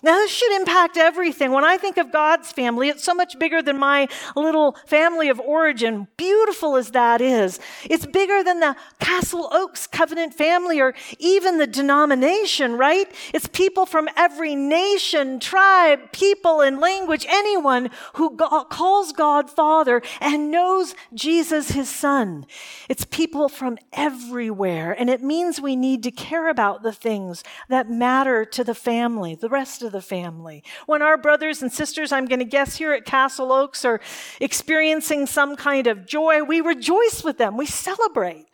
Now, 0.03 0.15
this 0.15 0.31
should 0.31 0.51
impact 0.53 0.97
everything. 0.97 1.51
When 1.51 1.63
I 1.63 1.77
think 1.77 1.97
of 1.97 2.11
God's 2.11 2.51
family, 2.51 2.89
it's 2.89 3.03
so 3.03 3.13
much 3.13 3.37
bigger 3.39 3.61
than 3.61 3.77
my 3.79 4.07
little 4.35 4.75
family 4.85 5.29
of 5.29 5.39
origin, 5.39 6.07
beautiful 6.17 6.75
as 6.75 6.91
that 6.91 7.21
is. 7.21 7.59
It's 7.83 8.05
bigger 8.05 8.43
than 8.43 8.59
the 8.59 8.75
Castle 8.99 9.49
Oaks 9.51 9.87
covenant 9.87 10.33
family 10.33 10.79
or 10.79 10.93
even 11.19 11.57
the 11.57 11.67
denomination, 11.67 12.77
right? 12.77 13.11
It's 13.33 13.47
people 13.47 13.85
from 13.85 14.09
every 14.15 14.55
nation, 14.55 15.39
tribe, 15.39 16.11
people, 16.11 16.61
and 16.61 16.79
language, 16.79 17.25
anyone 17.29 17.89
who 18.13 18.35
calls 18.35 19.11
God 19.11 19.49
Father 19.49 20.01
and 20.21 20.51
knows 20.51 20.95
Jesus, 21.13 21.71
his 21.71 21.89
Son. 21.89 22.45
It's 22.89 23.05
people 23.05 23.49
from 23.49 23.77
everywhere, 23.93 24.91
and 24.91 25.09
it 25.09 25.23
means 25.23 25.61
we 25.61 25.75
need 25.75 26.03
to 26.03 26.11
care 26.11 26.49
about 26.49 26.83
the 26.83 26.93
things 26.93 27.43
that 27.69 27.89
matter 27.89 28.45
to 28.45 28.63
the 28.63 28.75
family, 28.75 29.35
the 29.35 29.49
rest 29.49 29.81
of 29.85 29.91
the 29.91 30.01
family. 30.01 30.63
When 30.85 31.01
our 31.01 31.17
brothers 31.17 31.61
and 31.61 31.71
sisters, 31.71 32.11
I'm 32.11 32.25
going 32.25 32.39
to 32.39 32.45
guess 32.45 32.75
here 32.75 32.91
at 32.91 33.05
Castle 33.05 33.51
Oaks, 33.51 33.85
are 33.85 34.01
experiencing 34.41 35.25
some 35.27 35.55
kind 35.55 35.87
of 35.87 36.05
joy, 36.05 36.43
we 36.43 36.59
rejoice 36.61 37.23
with 37.23 37.37
them, 37.37 37.55
we 37.55 37.65
celebrate. 37.65 38.47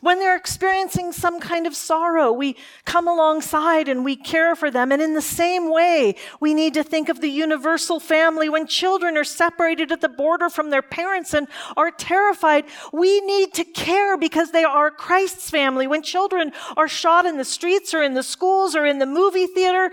When 0.00 0.20
they're 0.20 0.36
experiencing 0.36 1.12
some 1.12 1.40
kind 1.40 1.66
of 1.66 1.74
sorrow, 1.74 2.32
we 2.32 2.56
come 2.84 3.08
alongside 3.08 3.88
and 3.88 4.04
we 4.04 4.14
care 4.14 4.54
for 4.54 4.70
them. 4.70 4.92
And 4.92 5.02
in 5.02 5.14
the 5.14 5.22
same 5.22 5.72
way, 5.72 6.14
we 6.40 6.54
need 6.54 6.74
to 6.74 6.84
think 6.84 7.08
of 7.08 7.20
the 7.20 7.30
universal 7.30 7.98
family. 7.98 8.48
When 8.48 8.66
children 8.66 9.16
are 9.16 9.24
separated 9.24 9.90
at 9.90 10.00
the 10.00 10.08
border 10.08 10.50
from 10.50 10.70
their 10.70 10.82
parents 10.82 11.34
and 11.34 11.48
are 11.76 11.90
terrified, 11.90 12.66
we 12.92 13.20
need 13.22 13.54
to 13.54 13.64
care 13.64 14.16
because 14.16 14.52
they 14.52 14.64
are 14.64 14.90
Christ's 14.90 15.50
family. 15.50 15.86
When 15.86 16.02
children 16.02 16.52
are 16.76 16.88
shot 16.88 17.26
in 17.26 17.36
the 17.36 17.44
streets 17.44 17.92
or 17.92 18.02
in 18.02 18.14
the 18.14 18.22
schools 18.22 18.76
or 18.76 18.86
in 18.86 18.98
the 18.98 19.06
movie 19.06 19.46
theater, 19.46 19.90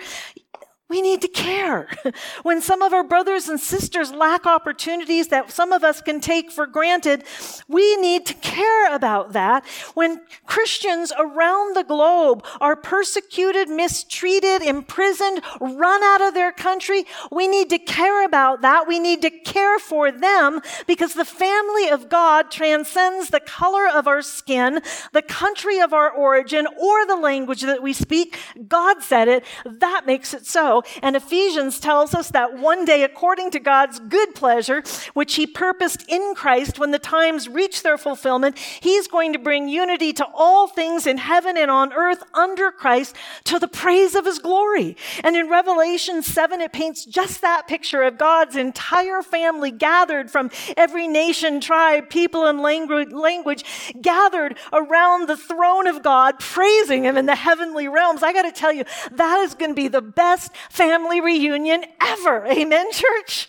we 0.88 1.02
need 1.02 1.21
to 1.21 1.28
care. 1.28 1.88
When 2.43 2.62
some 2.62 2.82
of 2.82 2.93
our 2.93 3.04
brothers 3.04 3.50
and 3.50 3.60
sisters 3.60 4.12
lack 4.12 4.45
opportunities 4.45 5.30
that 5.30 5.52
some 5.52 5.71
of 5.71 5.84
us 5.84 6.02
can 6.02 6.19
take 6.21 6.52
for 6.52 6.67
granted, 6.67 7.24
we 7.67 7.98
need 7.98 8.26
to 8.28 8.34
care 8.36 8.93
about 8.93 9.34
that. 9.34 9.65
When 9.95 10.21
Christians 10.45 11.12
around 11.17 11.76
the 11.76 11.84
globe 11.84 12.45
are 12.62 12.76
persecuted, 12.76 13.67
mistreated, 13.69 14.62
imprisoned, 14.62 15.41
run 15.60 16.04
out 16.04 16.21
of 16.21 16.34
their 16.34 16.52
country, 16.52 17.06
we 17.32 17.48
need 17.48 17.69
to 17.71 17.80
care 17.80 18.24
about 18.26 18.62
that. 18.62 18.88
We 18.88 19.00
need 19.00 19.21
to 19.24 19.32
care 19.32 19.80
for 19.80 20.12
them 20.12 20.62
because 20.86 21.13
the 21.13 21.26
family 21.26 21.89
of 21.89 22.10
God 22.10 22.52
transcends 22.52 23.30
the 23.30 23.39
color 23.39 23.88
of 23.88 24.08
our 24.08 24.21
skin, 24.21 24.82
the 25.13 25.24
country 25.24 25.80
of 25.80 25.93
our 25.93 26.12
origin, 26.12 26.67
or 26.80 27.08
the 27.08 27.15
language 27.15 27.62
that 27.62 27.82
we 27.82 27.93
speak. 27.93 28.38
God 28.67 29.02
said 29.02 29.28
it. 29.28 29.43
That 29.65 30.06
makes 30.06 30.34
it 30.34 30.45
so. 30.45 30.75
And 31.02 31.16
Ephesians 31.16 31.80
tells 31.80 32.14
us 32.14 32.30
that 32.32 32.58
one 32.58 32.86
day, 32.86 33.04
according 33.04 33.52
to 33.52 33.60
God's 33.60 34.00
good 34.00 34.36
pleasure, 34.36 34.84
which 35.14 35.36
He 35.36 35.48
purposed 35.48 36.06
in 36.08 36.34
Christ 36.36 36.80
when 36.80 36.92
the 36.92 37.00
times 37.00 37.48
reach 37.48 37.84
their 37.84 37.98
fulfillment, 37.98 38.58
He's 38.58 39.08
going 39.08 39.34
to 39.34 39.40
bring 39.40 39.68
unity 39.68 40.14
to 40.14 40.28
all 40.34 40.68
things 40.68 41.08
in 41.08 41.18
heaven 41.18 41.58
and 41.58 41.70
on 41.72 41.94
earth 41.94 42.24
under 42.34 42.72
Christ 42.72 43.16
to 43.46 43.60
the 43.60 43.68
praise 43.68 44.16
of 44.16 44.26
His 44.26 44.40
glory. 44.40 44.98
And 45.24 45.36
in 45.36 45.50
Revelation 45.50 46.22
7, 46.24 46.62
it 46.62 46.74
paints 46.74 47.06
just 47.06 47.42
that 47.42 47.68
picture 47.68 48.04
of 48.04 48.18
God's 48.18 48.56
entire 48.56 49.22
family 49.22 49.72
gathered 49.72 50.32
from 50.32 50.50
every 50.78 51.08
nation, 51.08 51.62
tribe, 51.62 52.10
people, 52.10 52.46
and 52.46 52.60
language, 52.60 53.64
gathered 54.02 54.58
around 54.74 55.28
the 55.28 55.38
throne 55.38 55.88
of 55.88 56.04
God, 56.04 56.40
praising 56.40 57.04
Him 57.04 57.18
in 57.18 57.26
the 57.26 57.36
heavenly 57.36 57.88
realms. 57.88 58.24
I 58.24 58.34
got 58.34 58.44
to 58.44 58.52
tell 58.52 58.72
you, 58.72 58.84
that 59.12 59.40
is 59.40 59.54
going 59.54 59.72
to 59.72 59.76
be 59.76 59.88
the 59.88 60.02
best 60.02 60.52
family 60.69 61.21
reunion 61.21 61.86
ever. 62.01 62.45
Amen, 62.47 62.91
church? 62.91 63.47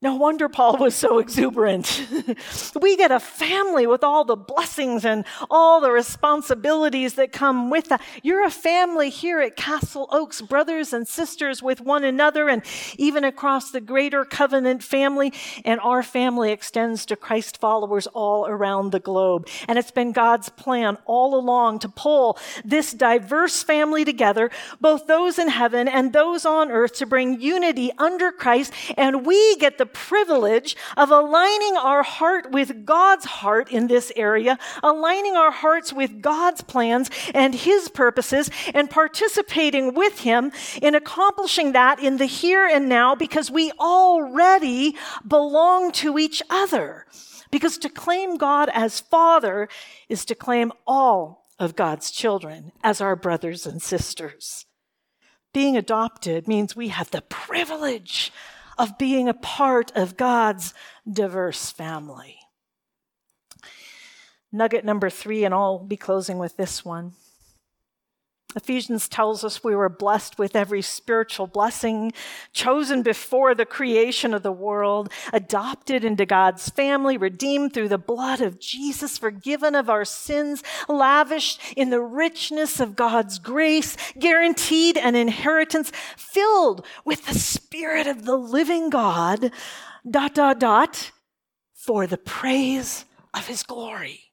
No 0.00 0.14
wonder 0.14 0.48
Paul 0.48 0.76
was 0.76 0.94
so 0.94 1.18
exuberant. 1.18 2.06
we 2.80 2.96
get 2.96 3.10
a 3.10 3.18
family 3.18 3.84
with 3.84 4.04
all 4.04 4.24
the 4.24 4.36
blessings 4.36 5.04
and 5.04 5.24
all 5.50 5.80
the 5.80 5.90
responsibilities 5.90 7.14
that 7.14 7.32
come 7.32 7.68
with 7.68 7.88
that. 7.88 8.00
You're 8.22 8.44
a 8.44 8.50
family 8.50 9.10
here 9.10 9.40
at 9.40 9.56
Castle 9.56 10.08
Oaks, 10.12 10.40
brothers 10.40 10.92
and 10.92 11.08
sisters 11.08 11.64
with 11.64 11.80
one 11.80 12.04
another, 12.04 12.48
and 12.48 12.62
even 12.96 13.24
across 13.24 13.72
the 13.72 13.80
greater 13.80 14.24
covenant 14.24 14.84
family. 14.84 15.32
And 15.64 15.80
our 15.80 16.04
family 16.04 16.52
extends 16.52 17.04
to 17.06 17.16
Christ 17.16 17.58
followers 17.58 18.06
all 18.06 18.46
around 18.46 18.92
the 18.92 19.00
globe. 19.00 19.48
And 19.66 19.80
it's 19.80 19.90
been 19.90 20.12
God's 20.12 20.48
plan 20.48 20.96
all 21.06 21.34
along 21.34 21.80
to 21.80 21.88
pull 21.88 22.38
this 22.64 22.92
diverse 22.92 23.64
family 23.64 24.04
together, 24.04 24.52
both 24.80 25.08
those 25.08 25.40
in 25.40 25.48
heaven 25.48 25.88
and 25.88 26.12
those 26.12 26.46
on 26.46 26.70
earth, 26.70 26.94
to 26.98 27.06
bring 27.06 27.40
unity 27.40 27.90
under 27.98 28.30
Christ. 28.30 28.72
And 28.96 29.26
we 29.26 29.56
get 29.56 29.76
the 29.76 29.87
privilege 29.88 30.76
of 30.96 31.10
aligning 31.10 31.76
our 31.76 32.02
heart 32.02 32.50
with 32.50 32.84
God's 32.84 33.24
heart 33.24 33.70
in 33.70 33.88
this 33.88 34.12
area, 34.14 34.58
aligning 34.82 35.36
our 35.36 35.50
hearts 35.50 35.92
with 35.92 36.22
God's 36.22 36.62
plans 36.62 37.10
and 37.34 37.54
His 37.54 37.88
purposes, 37.88 38.50
and 38.74 38.90
participating 38.90 39.94
with 39.94 40.20
Him 40.20 40.52
in 40.80 40.94
accomplishing 40.94 41.72
that 41.72 41.98
in 41.98 42.18
the 42.18 42.26
here 42.26 42.66
and 42.66 42.88
now 42.88 43.14
because 43.14 43.50
we 43.50 43.72
already 43.72 44.96
belong 45.26 45.92
to 45.92 46.18
each 46.18 46.42
other. 46.50 47.06
Because 47.50 47.78
to 47.78 47.88
claim 47.88 48.36
God 48.36 48.68
as 48.74 49.00
Father 49.00 49.68
is 50.08 50.24
to 50.26 50.34
claim 50.34 50.72
all 50.86 51.46
of 51.58 51.76
God's 51.76 52.10
children 52.10 52.72
as 52.84 53.00
our 53.00 53.16
brothers 53.16 53.66
and 53.66 53.82
sisters. 53.82 54.66
Being 55.52 55.76
adopted 55.76 56.46
means 56.46 56.76
we 56.76 56.88
have 56.88 57.10
the 57.10 57.22
privilege 57.22 58.32
of 58.78 58.98
being 58.98 59.28
a 59.28 59.34
part 59.34 59.92
of 59.94 60.16
God's 60.16 60.74
diverse 61.10 61.70
family. 61.70 62.38
Nugget 64.50 64.84
number 64.84 65.10
three, 65.10 65.44
and 65.44 65.52
I'll 65.52 65.78
be 65.78 65.96
closing 65.96 66.38
with 66.38 66.56
this 66.56 66.84
one. 66.84 67.12
Ephesians 68.56 69.08
tells 69.08 69.44
us 69.44 69.62
we 69.62 69.76
were 69.76 69.90
blessed 69.90 70.38
with 70.38 70.56
every 70.56 70.80
spiritual 70.80 71.46
blessing, 71.46 72.12
chosen 72.54 73.02
before 73.02 73.54
the 73.54 73.66
creation 73.66 74.32
of 74.32 74.42
the 74.42 74.50
world, 74.52 75.12
adopted 75.34 76.02
into 76.02 76.24
God's 76.24 76.70
family, 76.70 77.18
redeemed 77.18 77.74
through 77.74 77.90
the 77.90 77.98
blood 77.98 78.40
of 78.40 78.58
Jesus, 78.58 79.18
forgiven 79.18 79.74
of 79.74 79.90
our 79.90 80.06
sins, 80.06 80.62
lavished 80.88 81.60
in 81.76 81.90
the 81.90 82.00
richness 82.00 82.80
of 82.80 82.96
God's 82.96 83.38
grace, 83.38 83.98
guaranteed 84.18 84.96
an 84.96 85.14
inheritance, 85.14 85.92
filled 86.16 86.86
with 87.04 87.26
the 87.26 87.38
Spirit 87.38 88.06
of 88.06 88.24
the 88.24 88.36
living 88.36 88.88
God, 88.88 89.52
dot, 90.10 90.34
dot, 90.34 90.58
dot, 90.58 91.10
for 91.74 92.06
the 92.06 92.16
praise 92.16 93.04
of 93.34 93.46
his 93.46 93.62
glory. 93.62 94.27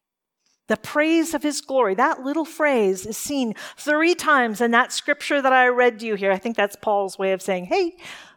The 0.68 0.78
praise 0.78 1.34
of 1.34 1.44
his 1.44 1.62
glory. 1.62 1.94
That 1.96 2.24
little 2.24 2.46
phrase 2.46 3.06
is 3.06 3.18
seen 3.18 3.54
three 3.78 4.16
times 4.16 4.62
in 4.62 4.72
that 4.72 4.92
scripture 4.92 5.42
that 5.42 5.54
I 5.54 5.68
read 5.68 6.00
to 6.00 6.06
you 6.06 6.16
here. 6.16 6.32
I 6.32 6.38
think 6.38 6.56
that's 6.56 6.76
Paul's 6.76 7.20
way 7.20 7.34
of 7.34 7.42
saying, 7.42 7.66
hey, 7.66 7.96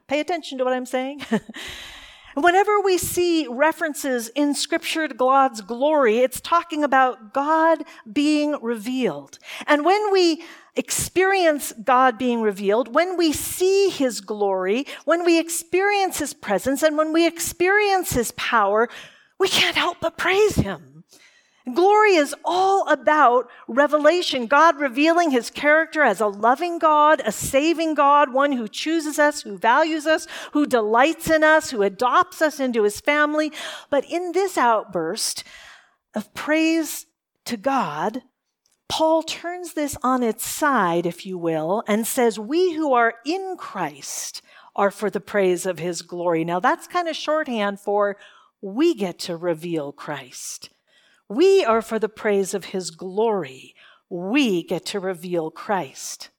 pay 0.08 0.20
attention 0.20 0.58
to 0.58 0.64
what 0.64 0.74
I'm 0.74 0.86
saying. 0.86 1.22
Whenever 2.34 2.80
we 2.80 2.98
see 2.98 3.48
references 3.48 4.28
in 4.28 4.54
scripture 4.54 5.08
to 5.08 5.14
God's 5.14 5.60
glory, 5.60 6.18
it's 6.18 6.40
talking 6.40 6.84
about 6.84 7.32
God 7.32 7.82
being 8.12 8.56
revealed. 8.62 9.38
And 9.66 9.84
when 9.84 10.12
we 10.12 10.44
experience 10.76 11.72
God 11.82 12.16
being 12.16 12.40
revealed, 12.40 12.94
when 12.94 13.16
we 13.16 13.32
see 13.32 13.88
his 13.88 14.20
glory, 14.20 14.86
when 15.04 15.24
we 15.24 15.40
experience 15.40 16.18
his 16.18 16.32
presence, 16.32 16.82
and 16.84 16.96
when 16.96 17.12
we 17.12 17.26
experience 17.26 18.12
his 18.12 18.30
power, 18.32 18.88
we 19.40 19.48
can't 19.48 19.76
help 19.76 19.98
but 20.00 20.16
praise 20.16 20.56
him. 20.56 20.97
Glory 21.74 22.14
is 22.14 22.34
all 22.44 22.88
about 22.88 23.48
revelation, 23.66 24.46
God 24.46 24.78
revealing 24.78 25.30
his 25.30 25.50
character 25.50 26.02
as 26.02 26.20
a 26.20 26.26
loving 26.26 26.78
God, 26.78 27.20
a 27.24 27.32
saving 27.32 27.94
God, 27.94 28.32
one 28.32 28.52
who 28.52 28.68
chooses 28.68 29.18
us, 29.18 29.42
who 29.42 29.58
values 29.58 30.06
us, 30.06 30.26
who 30.52 30.66
delights 30.66 31.30
in 31.30 31.42
us, 31.42 31.70
who 31.70 31.82
adopts 31.82 32.40
us 32.40 32.60
into 32.60 32.84
his 32.84 33.00
family. 33.00 33.52
But 33.90 34.04
in 34.04 34.32
this 34.32 34.56
outburst 34.56 35.44
of 36.14 36.32
praise 36.34 37.06
to 37.44 37.56
God, 37.56 38.22
Paul 38.88 39.22
turns 39.22 39.74
this 39.74 39.96
on 40.02 40.22
its 40.22 40.46
side, 40.46 41.06
if 41.06 41.26
you 41.26 41.36
will, 41.36 41.82
and 41.86 42.06
says, 42.06 42.38
We 42.38 42.74
who 42.74 42.94
are 42.94 43.14
in 43.26 43.56
Christ 43.58 44.42
are 44.74 44.90
for 44.90 45.10
the 45.10 45.20
praise 45.20 45.66
of 45.66 45.78
his 45.78 46.02
glory. 46.02 46.44
Now, 46.44 46.60
that's 46.60 46.86
kind 46.86 47.08
of 47.08 47.16
shorthand 47.16 47.80
for 47.80 48.16
we 48.60 48.94
get 48.94 49.18
to 49.20 49.36
reveal 49.36 49.92
Christ. 49.92 50.70
We 51.28 51.64
are 51.64 51.82
for 51.82 51.98
the 51.98 52.08
praise 52.08 52.54
of 52.54 52.66
his 52.66 52.90
glory. 52.90 53.74
We 54.08 54.62
get 54.62 54.86
to 54.86 55.00
reveal 55.00 55.50
Christ. 55.50 56.30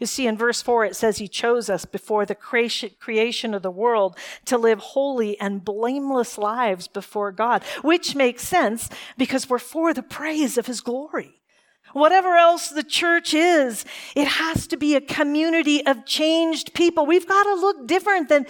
You 0.00 0.06
see, 0.06 0.26
in 0.26 0.36
verse 0.36 0.62
4, 0.62 0.86
it 0.86 0.96
says 0.96 1.18
he 1.18 1.28
chose 1.28 1.70
us 1.70 1.84
before 1.84 2.26
the 2.26 2.34
creation 2.34 3.54
of 3.54 3.62
the 3.62 3.70
world 3.70 4.16
to 4.46 4.58
live 4.58 4.80
holy 4.80 5.38
and 5.38 5.64
blameless 5.64 6.38
lives 6.38 6.88
before 6.88 7.30
God, 7.30 7.62
which 7.82 8.16
makes 8.16 8.42
sense 8.42 8.88
because 9.16 9.48
we're 9.48 9.58
for 9.58 9.94
the 9.94 10.02
praise 10.02 10.58
of 10.58 10.66
his 10.66 10.80
glory. 10.80 11.40
Whatever 11.92 12.36
else 12.36 12.68
the 12.68 12.82
church 12.82 13.34
is, 13.34 13.84
it 14.16 14.26
has 14.26 14.66
to 14.68 14.76
be 14.76 14.96
a 14.96 15.00
community 15.00 15.86
of 15.86 16.06
changed 16.06 16.72
people. 16.74 17.06
We've 17.06 17.28
got 17.28 17.44
to 17.44 17.54
look 17.54 17.86
different 17.86 18.28
than 18.28 18.46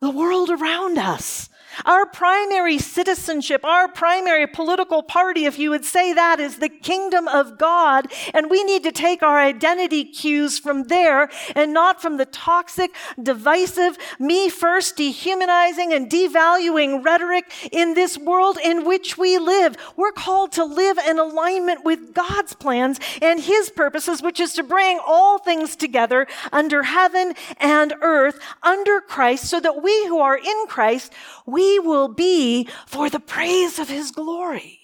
the 0.00 0.10
world 0.10 0.50
around 0.50 0.98
us. 0.98 1.48
Our 1.84 2.06
primary 2.06 2.78
citizenship, 2.78 3.64
our 3.64 3.88
primary 3.88 4.46
political 4.46 5.02
party, 5.02 5.44
if 5.44 5.58
you 5.58 5.70
would 5.70 5.84
say 5.84 6.12
that, 6.12 6.40
is 6.40 6.58
the 6.58 6.68
kingdom 6.68 7.28
of 7.28 7.58
God. 7.58 8.12
And 8.32 8.50
we 8.50 8.62
need 8.64 8.82
to 8.84 8.92
take 8.92 9.22
our 9.22 9.38
identity 9.38 10.04
cues 10.04 10.58
from 10.58 10.84
there 10.84 11.30
and 11.54 11.72
not 11.72 12.00
from 12.00 12.16
the 12.16 12.26
toxic, 12.26 12.94
divisive, 13.20 13.98
me 14.18 14.48
first, 14.48 14.96
dehumanizing, 14.96 15.92
and 15.92 16.10
devaluing 16.10 17.04
rhetoric 17.04 17.50
in 17.72 17.94
this 17.94 18.16
world 18.16 18.58
in 18.62 18.84
which 18.84 19.18
we 19.18 19.38
live. 19.38 19.76
We're 19.96 20.12
called 20.12 20.52
to 20.52 20.64
live 20.64 20.98
in 20.98 21.18
alignment 21.18 21.84
with 21.84 22.14
God's 22.14 22.54
plans 22.54 23.00
and 23.20 23.40
His 23.40 23.70
purposes, 23.70 24.22
which 24.22 24.40
is 24.40 24.52
to 24.54 24.62
bring 24.62 25.00
all 25.06 25.38
things 25.38 25.76
together 25.76 26.26
under 26.52 26.82
heaven 26.84 27.34
and 27.58 27.94
earth, 28.00 28.38
under 28.62 29.00
Christ, 29.00 29.46
so 29.46 29.60
that 29.60 29.82
we 29.82 30.06
who 30.06 30.20
are 30.20 30.36
in 30.36 30.66
Christ, 30.68 31.12
we 31.46 31.63
we 31.64 31.78
will 31.78 32.08
be 32.08 32.68
for 32.86 33.08
the 33.08 33.20
praise 33.20 33.78
of 33.78 33.88
his 33.88 34.10
glory. 34.10 34.80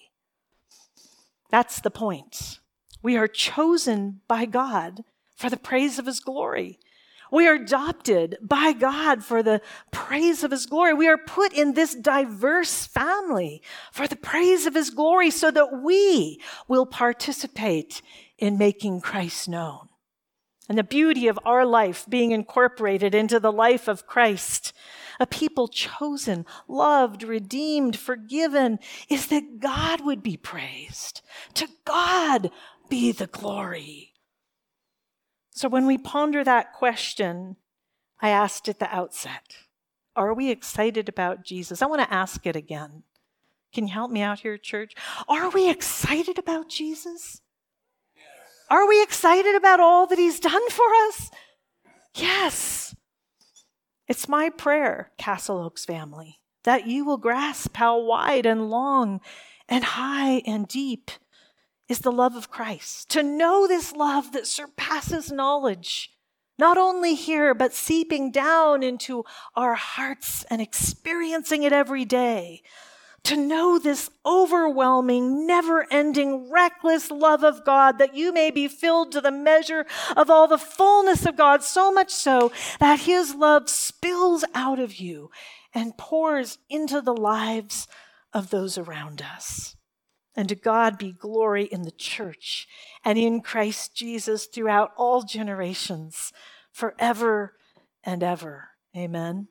That's 1.51 1.81
the 1.81 1.91
point. 1.91 2.61
We 3.03 3.17
are 3.17 3.29
chosen 3.29 4.21
by 4.29 4.45
God 4.47 5.05
for 5.37 5.51
the 5.51 5.57
praise 5.57 5.99
of 5.99 6.07
his 6.07 6.21
glory. 6.21 6.79
We 7.33 7.47
are 7.47 7.55
adopted 7.55 8.39
by 8.43 8.73
God 8.73 9.23
for 9.25 9.43
the 9.43 9.61
praise 9.93 10.43
of 10.43 10.51
his 10.51 10.67
glory. 10.67 10.95
We 10.95 11.09
are 11.09 11.19
put 11.19 11.53
in 11.53 11.75
this 11.75 11.95
diverse 11.95 12.87
family 12.87 13.63
for 13.93 14.09
the 14.09 14.17
praise 14.17 14.67
of 14.67 14.75
his 14.75 14.91
glory 14.91 15.31
so 15.31 15.51
that 15.51 15.81
we 15.83 16.41
will 16.67 16.87
participate 16.87 18.03
in 18.39 18.59
making 18.59 19.01
Christ 19.01 19.49
known. 19.49 19.89
and 20.71 20.79
the 20.79 20.85
beauty 20.85 21.27
of 21.27 21.37
our 21.45 21.67
life 21.67 22.07
being 22.09 22.31
incorporated 22.31 23.13
into 23.13 23.41
the 23.41 23.51
life 23.51 23.89
of 23.89 24.07
Christ, 24.07 24.73
a 25.21 25.27
people 25.27 25.69
chosen, 25.69 26.47
loved, 26.67 27.23
redeemed, 27.23 27.97
forgiven, 27.97 28.79
is 29.09 29.27
that 29.27 29.61
God 29.61 30.01
would 30.01 30.23
be 30.23 30.37
praised. 30.37 31.21
To 31.55 31.69
God 31.85 32.51
be 32.89 33.13
the 33.13 33.27
glory. 33.27 34.15
So 35.51 35.69
when 35.69 35.87
we 35.87 35.99
ponder 35.99 36.43
that 36.43 36.73
question, 36.73 37.57
I 38.21 38.31
asked 38.31 38.69
at 38.69 38.79
the 38.79 38.93
outset, 38.95 39.57
are 40.17 40.35
we 40.35 40.51
excited 40.51 41.09
about 41.09 41.45
Jesus? 41.45 41.83
I 41.83 41.87
want 41.87 42.03
to 42.03 42.13
ask 42.13 42.47
it 42.47 42.57
again. 42.57 43.03
Can 43.73 43.87
you 43.87 43.93
help 43.93 44.11
me 44.11 44.23
out 44.23 44.41
here, 44.41 44.59
church? 44.59 44.95
Are 45.29 45.51
we 45.51 45.71
excited 45.71 46.39
about 46.39 46.69
Jesus? 46.69 47.41
Are 48.69 48.89
we 48.89 49.03
excited 49.03 49.55
about 49.55 49.81
all 49.81 50.07
that 50.07 50.19
He's 50.19 50.41
done 50.41 50.71
for 50.71 50.87
us? 51.09 51.31
Yes. 52.15 52.95
It's 54.11 54.29
my 54.29 54.51
prayer, 54.51 55.13
Castle 55.19 55.59
Oaks 55.59 55.85
family, 55.85 56.41
that 56.65 56.85
you 56.85 57.05
will 57.05 57.17
grasp 57.17 57.77
how 57.77 57.97
wide 58.01 58.45
and 58.45 58.69
long 58.69 59.21
and 59.69 59.85
high 59.85 60.43
and 60.45 60.67
deep 60.67 61.13
is 61.89 62.01
the 62.01 62.11
love 62.11 62.35
of 62.35 62.51
Christ. 62.51 63.09
To 63.11 63.23
know 63.23 63.69
this 63.69 63.93
love 63.93 64.33
that 64.33 64.49
surpasses 64.49 65.31
knowledge, 65.31 66.11
not 66.59 66.77
only 66.77 67.15
here, 67.15 67.55
but 67.55 67.73
seeping 67.73 68.33
down 68.33 68.83
into 68.83 69.23
our 69.55 69.77
hearts 69.77 70.43
and 70.51 70.61
experiencing 70.61 71.63
it 71.63 71.73
every 71.73 72.05
day 72.05 72.63
to 73.25 73.37
know 73.37 73.79
this 73.79 74.11
overwhelming, 74.25 75.47
never 75.47 75.87
ending, 75.91 76.51
reckless 76.51 77.11
love 77.11 77.45
of 77.45 77.65
God, 77.65 77.99
that 77.99 78.15
you 78.15 78.33
may 78.33 78.51
be 78.51 78.69
filled 78.69 79.13
to 79.13 79.21
the 79.21 79.31
measure 79.31 79.87
of 80.17 80.31
all 80.31 80.49
the 80.49 80.59
fullness 80.59 81.27
of 81.27 81.37
God, 81.37 81.63
so 81.63 81.93
much 81.93 82.11
so 82.11 82.51
that 82.79 83.01
His 83.01 83.35
love 83.35 83.69
spills 83.69 84.45
out 84.55 84.79
of 84.79 84.97
you 84.97 85.31
and 85.75 85.97
pours 85.97 86.59
into 86.69 87.01
the 87.01 87.15
lives 87.15 87.87
of 88.33 88.51
those 88.51 88.79
around 88.79 89.23
us. 89.23 89.77
And 90.37 90.49
to 90.49 90.55
God 90.55 90.97
be 90.97 91.13
glory 91.13 91.65
in 91.65 91.83
the 91.83 91.91
church 91.91 92.67
and 93.05 93.19
in 93.19 93.41
Christ 93.41 93.95
Jesus 93.95 94.47
throughout 94.47 94.93
all 94.97 95.23
generations, 95.23 96.33
forever 96.73 97.55
and 98.05 98.23
ever. 98.23 98.71
Amen. 98.97 99.49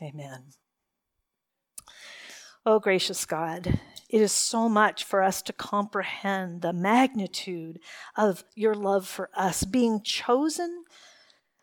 Amen. 0.00 0.44
Oh, 2.70 2.78
gracious 2.78 3.24
God, 3.24 3.80
it 4.10 4.20
is 4.20 4.30
so 4.30 4.68
much 4.68 5.02
for 5.02 5.22
us 5.22 5.40
to 5.40 5.54
comprehend 5.54 6.60
the 6.60 6.74
magnitude 6.74 7.78
of 8.14 8.44
your 8.54 8.74
love 8.74 9.08
for 9.08 9.30
us, 9.34 9.64
being 9.64 10.02
chosen, 10.02 10.84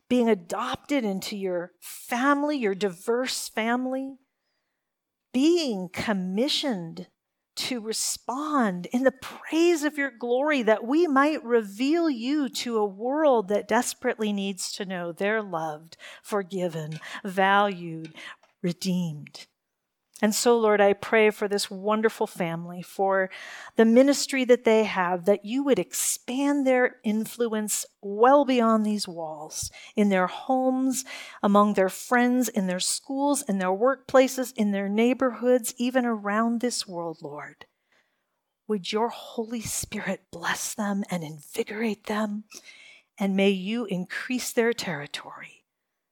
being 0.10 0.28
adopted 0.28 1.06
into 1.06 1.38
your 1.38 1.74
family, 1.80 2.58
your 2.58 2.74
diverse 2.74 3.48
family, 3.48 4.16
being 5.32 5.90
commissioned 5.94 7.06
to 7.58 7.80
respond 7.80 8.88
in 8.88 9.04
the 9.04 9.12
praise 9.12 9.84
of 9.84 10.00
your 10.00 10.10
glory 10.10 10.64
that 10.64 10.88
we 10.88 11.06
might 11.06 11.44
reveal 11.44 12.10
you 12.10 12.50
to 12.50 12.80
a 12.80 12.84
world 12.84 13.48
that 13.50 13.68
desperately 13.68 14.34
needs 14.34 14.72
to 14.72 14.86
know 14.86 15.12
they're 15.12 15.44
loved, 15.44 15.98
forgiven, 16.24 17.00
valued, 17.24 18.16
redeemed. 18.64 19.46
And 20.22 20.34
so, 20.34 20.58
Lord, 20.58 20.80
I 20.80 20.94
pray 20.94 21.30
for 21.30 21.50
this 21.50 21.70
wonderful 21.70 22.26
family, 22.26 22.82
for 22.82 23.30
the 23.76 23.84
ministry 23.84 24.46
that 24.46 24.64
they 24.64 24.86
have, 24.86 25.26
that 25.26 25.44
you 25.44 25.62
would 25.64 25.78
expand 25.78 26.66
their 26.66 26.98
influence 27.04 27.86
well 28.02 28.46
beyond 28.46 28.86
these 28.86 29.10
walls, 29.10 29.70
in 29.94 30.08
their 30.08 30.28
homes, 30.28 31.04
among 31.44 31.74
their 31.74 31.90
friends, 31.90 32.48
in 32.48 32.68
their 32.68 32.80
schools, 32.80 33.42
in 33.42 33.58
their 33.58 33.68
workplaces, 33.68 34.54
in 34.56 34.72
their 34.72 34.88
neighborhoods, 34.88 35.74
even 35.78 36.06
around 36.06 36.62
this 36.62 36.88
world, 36.88 37.18
Lord. 37.22 37.66
Would 38.70 38.94
your 38.94 39.10
Holy 39.10 39.62
Spirit 39.62 40.22
bless 40.32 40.74
them 40.74 41.04
and 41.12 41.26
invigorate 41.26 42.06
them, 42.06 42.46
and 43.20 43.36
may 43.36 43.50
you 43.50 43.84
increase 43.86 44.54
their 44.54 44.72
territory. 44.72 45.66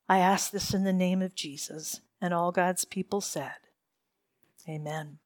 I 0.10 0.20
ask 0.20 0.52
this 0.52 0.74
in 0.74 0.84
the 0.84 0.92
name 0.92 1.22
of 1.22 1.36
Jesus, 1.36 2.02
and 2.20 2.34
all 2.34 2.52
God's 2.52 2.84
people 2.84 3.22
said. 3.22 3.63
Amen. 4.70 5.20